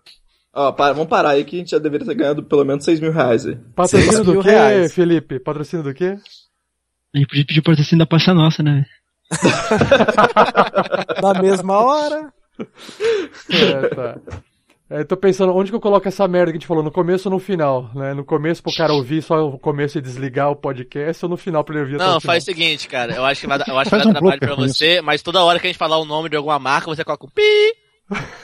[0.54, 2.98] Ó, para, vamos parar aí que a gente já deveria ter ganhado pelo menos 6
[3.00, 3.56] mil reais aí.
[3.74, 4.92] Patrocínio Seis do mil quê, reais.
[4.94, 5.38] Felipe?
[5.40, 6.16] Patrocínio do quê?
[7.14, 8.84] A gente podia pedir patrocínio da Praça Nossa, né?
[11.22, 12.32] Na mesma hora.
[13.50, 14.18] É, tá.
[14.92, 16.82] É, tô pensando, onde que eu coloco essa merda que a gente falou?
[16.82, 17.88] No começo ou no final?
[17.94, 18.12] Né?
[18.12, 21.62] No começo pro cara ouvir só o começo e desligar o podcast ou no final
[21.62, 22.20] pra ele ouvir Não, o final?
[22.22, 23.14] faz o seguinte, cara.
[23.14, 25.22] Eu acho que vai, dar- eu acho que vai um dar trabalho pra você, mas
[25.22, 27.42] toda hora que a gente falar o nome de alguma marca, você coloca um pi.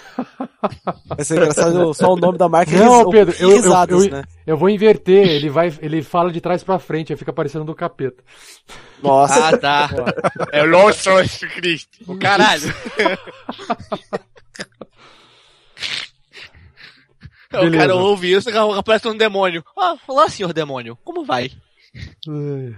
[1.08, 4.04] Vai ser engraçado só o nome da marca e Não, ris- Pedro, eu, eu, risadas,
[4.06, 4.22] eu, né?
[4.46, 5.26] eu vou inverter.
[5.28, 8.22] Ele, vai, ele fala de trás pra frente, aí fica parecendo do capeta.
[9.02, 9.48] Nossa.
[9.48, 9.90] Ah, tá.
[10.52, 11.10] É o Nosso
[11.54, 11.98] Cristo.
[12.06, 12.74] O caralho.
[17.52, 19.64] o cara ouve isso e aparece um demônio.
[19.78, 20.96] Ah, olá, senhor demônio.
[21.04, 21.50] Como vai?
[22.28, 22.76] Ai.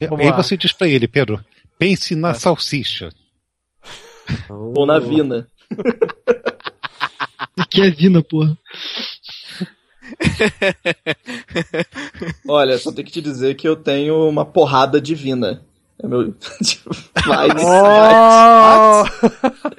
[0.00, 1.44] É, Vamos aí você diz pra ele, Pedro,
[1.78, 3.10] pense na salsicha.
[4.48, 5.46] Ou na Vina.
[7.70, 8.56] Que é Vina, porra.
[12.48, 15.62] Olha, só tenho que te dizer que eu tenho uma porrada divina.
[16.02, 16.34] É meu.
[17.26, 19.04] Vai, Oh!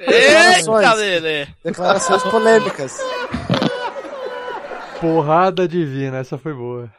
[0.00, 0.98] Eita, Declarações.
[0.98, 1.46] Lelê.
[1.62, 2.98] Declarações polêmicas.
[5.00, 6.90] Porrada divina, essa foi boa.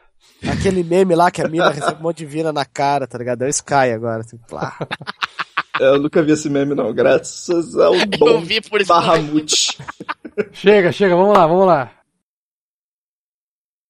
[0.46, 3.42] Aquele meme lá que a mina recebe um monte de vina na cara, tá ligado?
[3.42, 4.20] É o Sky agora.
[4.20, 4.76] Assim, plá.
[5.80, 6.92] Eu nunca vi esse meme, não.
[6.92, 8.88] Graças ao Eu bom vi por isso.
[8.88, 9.78] Bahamut.
[10.52, 11.90] Chega, chega, vamos lá, vamos lá.